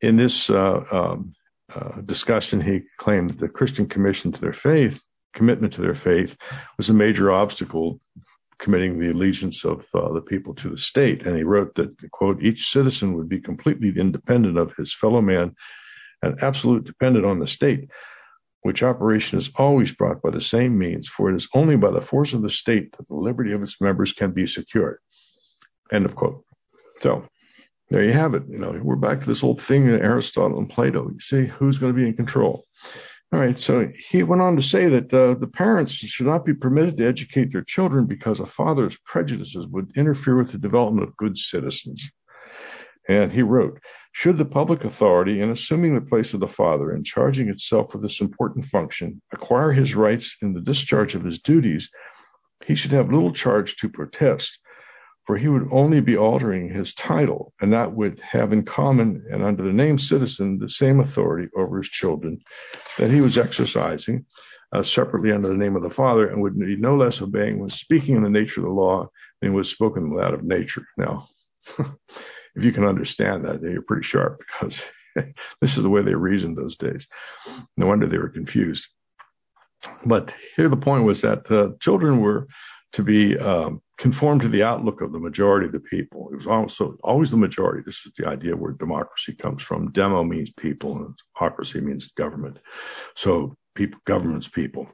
in 0.00 0.16
this 0.16 0.48
uh, 0.48 0.84
um, 0.90 1.34
uh, 1.74 2.00
discussion, 2.02 2.60
he 2.60 2.82
claimed 2.98 3.30
that 3.30 3.40
the 3.40 3.48
Christian 3.48 3.86
commission 3.86 4.32
to 4.32 4.40
their 4.40 4.52
faith 4.52 5.02
commitment 5.34 5.72
to 5.74 5.80
their 5.80 5.94
faith 5.94 6.36
was 6.76 6.88
a 6.88 6.94
major 6.94 7.30
obstacle 7.30 8.00
committing 8.58 8.98
the 8.98 9.10
allegiance 9.10 9.64
of 9.64 9.86
uh, 9.94 10.12
the 10.12 10.20
people 10.20 10.54
to 10.54 10.70
the 10.70 10.78
state. 10.78 11.26
And 11.26 11.36
he 11.36 11.44
wrote 11.44 11.74
that, 11.76 11.94
quote, 12.10 12.42
each 12.42 12.70
citizen 12.70 13.14
would 13.14 13.28
be 13.28 13.40
completely 13.40 13.92
independent 13.96 14.58
of 14.58 14.74
his 14.76 14.94
fellow 14.94 15.20
man 15.20 15.54
and 16.22 16.42
absolute 16.42 16.84
dependent 16.84 17.24
on 17.24 17.38
the 17.38 17.46
state, 17.46 17.88
which 18.62 18.82
operation 18.82 19.38
is 19.38 19.50
always 19.54 19.92
brought 19.92 20.20
by 20.20 20.30
the 20.30 20.40
same 20.40 20.76
means, 20.76 21.08
for 21.08 21.30
it 21.30 21.36
is 21.36 21.48
only 21.54 21.76
by 21.76 21.90
the 21.90 22.00
force 22.00 22.32
of 22.32 22.42
the 22.42 22.50
state 22.50 22.96
that 22.96 23.08
the 23.08 23.14
liberty 23.14 23.52
of 23.52 23.62
its 23.62 23.80
members 23.80 24.12
can 24.12 24.32
be 24.32 24.46
secured. 24.46 24.98
End 25.92 26.04
of 26.04 26.16
quote. 26.16 26.44
So 27.02 27.28
there 27.90 28.04
you 28.04 28.12
have 28.12 28.34
it. 28.34 28.42
You 28.48 28.58
know, 28.58 28.78
we're 28.82 28.96
back 28.96 29.20
to 29.20 29.26
this 29.26 29.44
old 29.44 29.62
thing 29.62 29.86
in 29.86 29.94
Aristotle 29.94 30.58
and 30.58 30.68
Plato. 30.68 31.08
You 31.10 31.20
see, 31.20 31.46
who's 31.46 31.78
going 31.78 31.92
to 31.92 31.96
be 31.96 32.06
in 32.06 32.14
control? 32.14 32.64
All 33.30 33.38
right. 33.38 33.58
So 33.58 33.90
he 34.08 34.22
went 34.22 34.40
on 34.40 34.56
to 34.56 34.62
say 34.62 34.88
that 34.88 35.12
uh, 35.12 35.34
the 35.34 35.46
parents 35.46 35.92
should 35.92 36.26
not 36.26 36.46
be 36.46 36.54
permitted 36.54 36.96
to 36.96 37.06
educate 37.06 37.52
their 37.52 37.62
children 37.62 38.06
because 38.06 38.40
a 38.40 38.46
father's 38.46 38.96
prejudices 39.04 39.66
would 39.66 39.92
interfere 39.96 40.36
with 40.36 40.52
the 40.52 40.58
development 40.58 41.06
of 41.06 41.16
good 41.16 41.36
citizens. 41.36 42.10
And 43.06 43.32
he 43.32 43.42
wrote, 43.42 43.80
should 44.12 44.38
the 44.38 44.44
public 44.44 44.82
authority, 44.82 45.40
in 45.40 45.50
assuming 45.50 45.94
the 45.94 46.00
place 46.00 46.32
of 46.32 46.40
the 46.40 46.48
father 46.48 46.90
and 46.90 47.04
charging 47.04 47.48
itself 47.48 47.92
with 47.92 48.02
this 48.02 48.20
important 48.20 48.64
function, 48.64 49.20
acquire 49.32 49.72
his 49.72 49.94
rights 49.94 50.36
in 50.40 50.54
the 50.54 50.60
discharge 50.60 51.14
of 51.14 51.24
his 51.24 51.38
duties, 51.38 51.90
he 52.66 52.74
should 52.74 52.92
have 52.92 53.12
little 53.12 53.32
charge 53.32 53.76
to 53.76 53.88
protest 53.88 54.58
for 55.28 55.36
he 55.36 55.46
would 55.46 55.68
only 55.70 56.00
be 56.00 56.16
altering 56.16 56.70
his 56.70 56.94
title, 56.94 57.52
and 57.60 57.70
that 57.70 57.92
would 57.92 58.18
have 58.30 58.50
in 58.50 58.64
common 58.64 59.22
and 59.30 59.44
under 59.44 59.62
the 59.62 59.74
name 59.74 59.98
citizen 59.98 60.58
the 60.58 60.70
same 60.70 61.00
authority 61.00 61.50
over 61.54 61.76
his 61.76 61.88
children 61.90 62.40
that 62.96 63.10
he 63.10 63.20
was 63.20 63.36
exercising 63.36 64.24
uh, 64.72 64.82
separately 64.82 65.30
under 65.30 65.48
the 65.48 65.54
name 65.54 65.76
of 65.76 65.82
the 65.82 65.90
Father, 65.90 66.26
and 66.26 66.40
would 66.40 66.58
be 66.58 66.76
no 66.76 66.96
less 66.96 67.20
obeying 67.20 67.58
when 67.58 67.68
speaking 67.68 68.16
in 68.16 68.22
the 68.22 68.30
nature 68.30 68.62
of 68.62 68.64
the 68.68 68.72
law 68.72 69.06
than 69.42 69.52
was 69.52 69.68
spoken 69.68 70.18
out 70.18 70.32
of 70.32 70.44
nature. 70.44 70.86
Now, 70.96 71.28
if 71.78 72.64
you 72.64 72.72
can 72.72 72.86
understand 72.86 73.44
that, 73.44 73.60
you're 73.60 73.82
pretty 73.82 74.04
sharp 74.04 74.38
because 74.38 74.82
this 75.60 75.76
is 75.76 75.82
the 75.82 75.90
way 75.90 76.00
they 76.00 76.14
reasoned 76.14 76.56
those 76.56 76.78
days. 76.78 77.06
No 77.76 77.86
wonder 77.86 78.06
they 78.06 78.16
were 78.16 78.30
confused. 78.30 78.86
But 80.06 80.32
here 80.56 80.70
the 80.70 80.76
point 80.78 81.04
was 81.04 81.20
that 81.20 81.50
uh, 81.52 81.76
children 81.80 82.20
were 82.20 82.48
to 82.94 83.02
be 83.02 83.38
um, 83.38 83.82
conform 83.98 84.38
to 84.38 84.48
the 84.48 84.62
outlook 84.62 85.00
of 85.00 85.12
the 85.12 85.18
majority 85.18 85.66
of 85.66 85.72
the 85.72 85.80
people. 85.80 86.30
It 86.32 86.36
was 86.36 86.46
also 86.46 86.96
always 87.02 87.32
the 87.32 87.36
majority. 87.36 87.82
This 87.84 88.06
is 88.06 88.12
the 88.16 88.26
idea 88.28 88.56
where 88.56 88.72
democracy 88.72 89.34
comes 89.34 89.62
from. 89.62 89.90
Demo 89.90 90.22
means 90.22 90.50
people, 90.50 90.96
and 90.96 91.14
democracy 91.36 91.80
means 91.80 92.08
government. 92.12 92.58
So 93.16 93.56
people, 93.74 94.00
government's 94.06 94.48
people. 94.48 94.88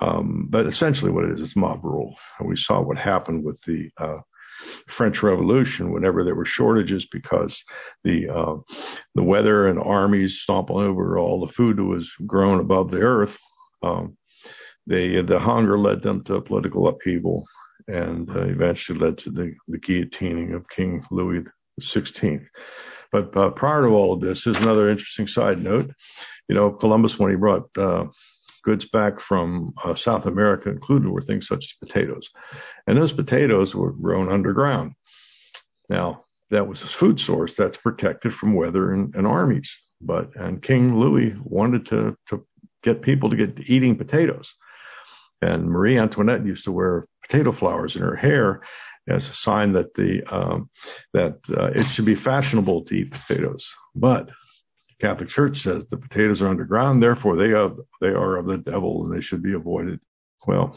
Um, 0.00 0.46
but 0.50 0.66
essentially, 0.66 1.10
what 1.10 1.24
it 1.24 1.32
is, 1.32 1.40
it's 1.40 1.56
mob 1.56 1.84
rule. 1.84 2.14
And 2.38 2.48
we 2.48 2.56
saw 2.56 2.80
what 2.80 2.98
happened 2.98 3.44
with 3.44 3.60
the 3.62 3.90
uh, 3.96 4.18
French 4.88 5.22
Revolution 5.22 5.92
whenever 5.92 6.22
there 6.22 6.34
were 6.34 6.44
shortages 6.44 7.06
because 7.06 7.64
the 8.04 8.28
uh, 8.28 8.56
the 9.14 9.22
weather 9.22 9.66
and 9.66 9.78
armies 9.78 10.40
stomping 10.40 10.76
over 10.76 11.18
all 11.18 11.44
the 11.44 11.52
food 11.52 11.78
that 11.78 11.84
was 11.84 12.12
grown 12.26 12.60
above 12.60 12.90
the 12.90 13.00
earth. 13.00 13.38
Um, 13.82 14.18
they 14.86 15.22
the 15.22 15.38
hunger 15.38 15.78
led 15.78 16.02
them 16.02 16.24
to 16.24 16.40
political 16.40 16.88
upheaval 16.88 17.46
and 17.88 18.30
uh, 18.30 18.42
eventually 18.42 18.98
led 18.98 19.18
to 19.18 19.30
the, 19.30 19.54
the, 19.68 19.78
guillotining 19.78 20.54
of 20.54 20.68
King 20.68 21.04
Louis 21.10 21.44
XVI. 21.80 22.46
But 23.10 23.36
uh, 23.36 23.50
prior 23.50 23.82
to 23.82 23.88
all 23.88 24.14
of 24.14 24.20
this, 24.20 24.46
is 24.46 24.56
another 24.56 24.88
interesting 24.88 25.26
side 25.26 25.62
note. 25.62 25.90
You 26.48 26.54
know, 26.54 26.70
Columbus, 26.70 27.18
when 27.18 27.30
he 27.30 27.36
brought 27.36 27.68
uh, 27.76 28.06
goods 28.62 28.86
back 28.86 29.20
from 29.20 29.74
uh, 29.84 29.94
South 29.94 30.26
America, 30.26 30.70
included 30.70 31.10
were 31.10 31.20
things 31.20 31.46
such 31.46 31.64
as 31.64 31.88
potatoes, 31.88 32.30
and 32.86 32.96
those 32.96 33.12
potatoes 33.12 33.74
were 33.74 33.92
grown 33.92 34.32
underground. 34.32 34.92
Now, 35.88 36.24
that 36.50 36.68
was 36.68 36.82
his 36.82 36.92
food 36.92 37.18
source 37.18 37.54
that's 37.54 37.76
protected 37.76 38.34
from 38.34 38.54
weather 38.54 38.92
and, 38.92 39.14
and 39.14 39.26
armies. 39.26 39.74
But 40.00 40.34
and 40.36 40.62
King 40.62 40.98
Louis 40.98 41.34
wanted 41.42 41.86
to 41.86 42.16
to 42.28 42.46
get 42.82 43.02
people 43.02 43.30
to 43.30 43.36
get 43.36 43.58
eating 43.68 43.96
potatoes. 43.96 44.54
And 45.42 45.68
Marie 45.68 45.98
Antoinette 45.98 46.46
used 46.46 46.64
to 46.64 46.72
wear 46.72 47.06
potato 47.22 47.52
flowers 47.52 47.96
in 47.96 48.02
her 48.02 48.16
hair 48.16 48.62
as 49.08 49.28
a 49.28 49.34
sign 49.34 49.72
that 49.72 49.94
the 49.94 50.22
um, 50.32 50.70
that 51.12 51.38
uh, 51.50 51.70
it 51.74 51.86
should 51.88 52.04
be 52.04 52.14
fashionable 52.14 52.84
to 52.84 52.94
eat 52.94 53.10
potatoes. 53.10 53.74
But 53.94 54.26
the 54.26 54.94
Catholic 55.00 55.28
Church 55.28 55.58
says 55.58 55.84
the 55.90 55.96
potatoes 55.96 56.40
are 56.40 56.48
underground, 56.48 57.02
therefore 57.02 57.36
they 57.36 57.52
are 57.52 57.72
they 58.00 58.08
are 58.08 58.36
of 58.36 58.46
the 58.46 58.58
devil 58.58 59.04
and 59.04 59.14
they 59.14 59.20
should 59.20 59.42
be 59.42 59.52
avoided. 59.52 59.98
Well, 60.46 60.76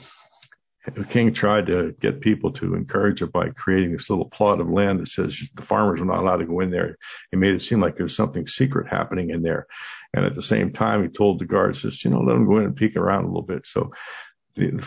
the 0.93 1.03
king 1.03 1.33
tried 1.33 1.65
to 1.67 1.95
get 1.99 2.21
people 2.21 2.51
to 2.53 2.75
encourage 2.75 3.21
it 3.21 3.31
by 3.31 3.49
creating 3.49 3.91
this 3.91 4.09
little 4.09 4.29
plot 4.29 4.59
of 4.59 4.69
land 4.69 4.99
that 4.99 5.07
says 5.07 5.39
the 5.55 5.61
farmers 5.63 5.99
are 5.99 6.05
not 6.05 6.19
allowed 6.19 6.37
to 6.37 6.45
go 6.45 6.59
in 6.59 6.69
there. 6.69 6.97
He 7.31 7.37
made 7.37 7.55
it 7.55 7.61
seem 7.61 7.79
like 7.79 7.97
there's 7.97 8.15
something 8.15 8.45
secret 8.45 8.87
happening 8.87 9.31
in 9.31 9.41
there. 9.41 9.65
And 10.13 10.25
at 10.25 10.35
the 10.35 10.43
same 10.43 10.71
time, 10.71 11.01
he 11.01 11.09
told 11.09 11.39
the 11.39 11.45
guards, 11.45 11.81
just, 11.81 12.03
you 12.05 12.11
know, 12.11 12.21
let 12.21 12.33
them 12.33 12.45
go 12.45 12.57
in 12.59 12.65
and 12.65 12.75
peek 12.75 12.95
around 12.95 13.23
a 13.23 13.27
little 13.27 13.41
bit. 13.41 13.65
So 13.65 13.91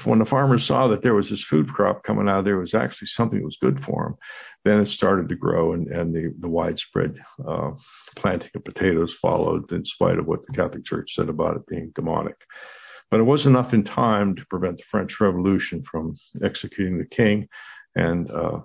when 0.05 0.19
the 0.19 0.25
farmers 0.25 0.65
saw 0.65 0.89
that 0.89 1.03
there 1.03 1.15
was 1.15 1.31
this 1.31 1.43
food 1.43 1.73
crop 1.73 2.03
coming 2.03 2.29
out, 2.29 2.41
of 2.41 2.45
there 2.45 2.59
was 2.59 2.75
actually 2.75 3.09
something 3.09 3.41
that 3.41 3.45
was 3.45 3.59
good 3.61 3.85
for 3.85 4.05
them. 4.05 4.15
Then 4.65 4.81
it 4.81 4.87
started 4.87 5.29
to 5.29 5.37
grow, 5.37 5.73
and, 5.73 5.89
and 5.89 6.15
the, 6.15 6.33
the 6.39 6.49
widespread 6.49 7.19
uh, 7.47 7.73
planting 8.17 8.51
of 8.55 8.65
potatoes 8.65 9.15
followed, 9.15 9.71
in 9.73 9.85
spite 9.85 10.19
of 10.19 10.27
what 10.27 10.47
the 10.47 10.53
Catholic 10.53 10.85
Church 10.85 11.15
said 11.15 11.29
about 11.29 11.57
it 11.57 11.67
being 11.67 11.93
demonic. 11.95 12.37
But 13.11 13.21
it 13.21 13.25
was 13.25 13.47
enough 13.47 13.73
in 13.73 13.85
time 13.85 14.37
to 14.37 14.47
prevent 14.47 14.79
the 14.79 14.85
French 14.85 15.21
Revolution 15.21 15.83
from 15.83 16.17
executing 16.43 16.99
the 16.99 17.07
king 17.07 17.49
and 17.95 18.31
uh, 18.31 18.61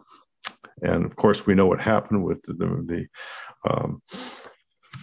and 0.81 1.05
of 1.05 1.15
course, 1.15 1.45
we 1.45 1.55
know 1.55 1.65
what 1.65 1.81
happened 1.81 2.23
with 2.23 2.41
the, 2.43 2.53
the, 2.53 3.07
um, 3.69 4.01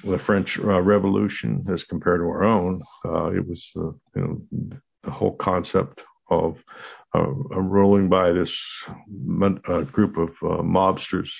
the 0.05 0.19
French 0.19 0.59
uh, 0.59 0.81
Revolution 0.81 1.65
as 1.71 1.85
compared 1.85 2.21
to 2.21 2.25
our 2.25 2.45
own. 2.45 2.83
Uh, 3.05 3.31
it 3.31 3.47
was 3.47 3.71
the, 3.75 3.99
you 4.15 4.23
know, 4.23 4.79
the 5.03 5.11
whole 5.11 5.35
concept 5.37 6.05
of 6.31 6.63
uh, 7.15 7.29
rolling 7.29 8.09
by 8.09 8.31
this 8.31 8.57
uh, 9.69 9.81
group 9.83 10.17
of 10.17 10.29
uh, 10.43 10.63
mobsters 10.63 11.33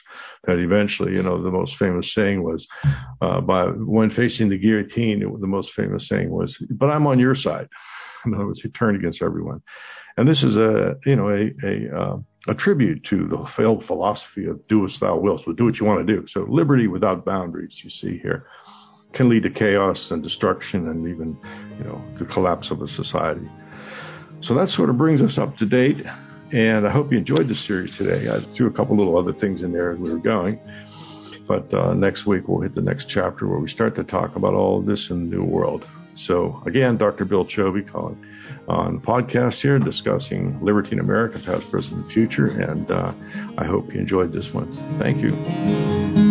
that 0.45 0.59
eventually, 0.59 1.13
you 1.13 1.23
know, 1.23 1.41
the 1.41 1.51
most 1.51 1.77
famous 1.77 2.13
saying 2.13 2.43
was, 2.43 2.67
uh, 3.21 3.41
by 3.41 3.67
when 3.67 4.11
facing 4.11 4.49
the 4.49 4.59
guillotine, 4.59 5.23
it, 5.23 5.41
the 5.41 5.47
most 5.47 5.73
famous 5.73 6.09
saying 6.09 6.31
was, 6.31 6.57
"But 6.71 6.91
I'm 6.91 7.07
on 7.07 7.21
your 7.21 7.37
side." 7.37 7.69
In 8.27 8.35
other 8.35 8.47
words, 8.47 8.61
he 8.61 8.69
turned 8.69 8.97
against 8.97 9.23
everyone, 9.23 9.63
and 10.17 10.29
this 10.29 10.43
is 10.43 10.57
a, 10.57 10.97
you 11.07 11.15
know, 11.15 11.31
a 11.31 11.53
a, 11.65 11.97
uh, 11.97 12.17
a 12.49 12.55
tribute 12.55 13.05
to 13.05 13.29
the 13.29 13.47
failed 13.47 13.85
philosophy 13.85 14.47
of 14.47 14.67
"do 14.67 14.85
as 14.85 14.99
thou 14.99 15.17
wilt," 15.19 15.45
but 15.47 15.55
do 15.55 15.67
what 15.67 15.79
you 15.79 15.87
want 15.87 16.05
to 16.05 16.17
do. 16.17 16.27
So 16.27 16.47
liberty 16.49 16.89
without 16.89 17.25
boundaries, 17.25 17.83
you 17.85 17.91
see 17.91 18.19
here, 18.19 18.49
can 19.13 19.29
lead 19.29 19.43
to 19.43 19.51
chaos 19.51 20.11
and 20.11 20.23
destruction, 20.23 20.89
and 20.89 21.07
even, 21.09 21.37
you 21.79 21.85
know, 21.85 22.05
the 22.19 22.25
collapse 22.25 22.71
of 22.71 22.83
a 22.83 22.89
society. 22.89 23.49
So 24.41 24.55
that 24.55 24.69
sort 24.69 24.91
of 24.91 24.97
brings 24.97 25.23
us 25.23 25.39
up 25.39 25.57
to 25.59 25.67
date. 25.67 26.05
And 26.53 26.87
I 26.87 26.91
hope 26.91 27.13
you 27.13 27.19
enjoyed 27.19 27.49
the 27.49 27.55
series 27.55 27.97
today. 27.97 28.29
I 28.29 28.41
threw 28.41 28.67
a 28.67 28.73
couple 28.73 28.97
little 28.97 29.17
other 29.17 29.33
things 29.33 29.63
in 29.63 29.73
there 29.73 29.93
as 29.93 29.99
we 29.99 30.11
were 30.11 30.19
going. 30.19 30.59
But 31.47 31.73
uh, 31.73 31.95
next 31.95 32.27
week, 32.27 32.49
we'll 32.49 32.61
hit 32.61 32.75
the 32.75 32.81
next 32.81 33.09
chapter 33.09 33.47
where 33.47 33.59
we 33.59 33.69
start 33.69 33.95
to 33.97 34.05
talk 34.05 34.37
about 34.37 34.55
all 34.55 34.79
of 34.79 34.87
this 34.87 35.11
in 35.11 35.29
the 35.29 35.37
new 35.37 35.45
world. 35.45 35.87
So, 36.15 36.63
again, 36.67 36.97
Dr. 36.97 37.25
Bill 37.25 37.45
Chovy 37.45 37.87
calling 37.87 38.25
on 38.69 39.01
podcast 39.01 39.61
here 39.61 39.79
discussing 39.79 40.61
liberty 40.61 40.93
in 40.93 41.01
America, 41.01 41.39
past, 41.39 41.71
present, 41.71 42.03
and 42.03 42.13
future. 42.13 42.49
And 42.61 42.91
uh, 42.91 43.13
I 43.59 43.65
hope 43.65 43.93
you 43.93 44.01
enjoyed 44.01 44.33
this 44.33 44.53
one. 44.53 44.71
Thank 44.99 45.23
you. 45.23 46.30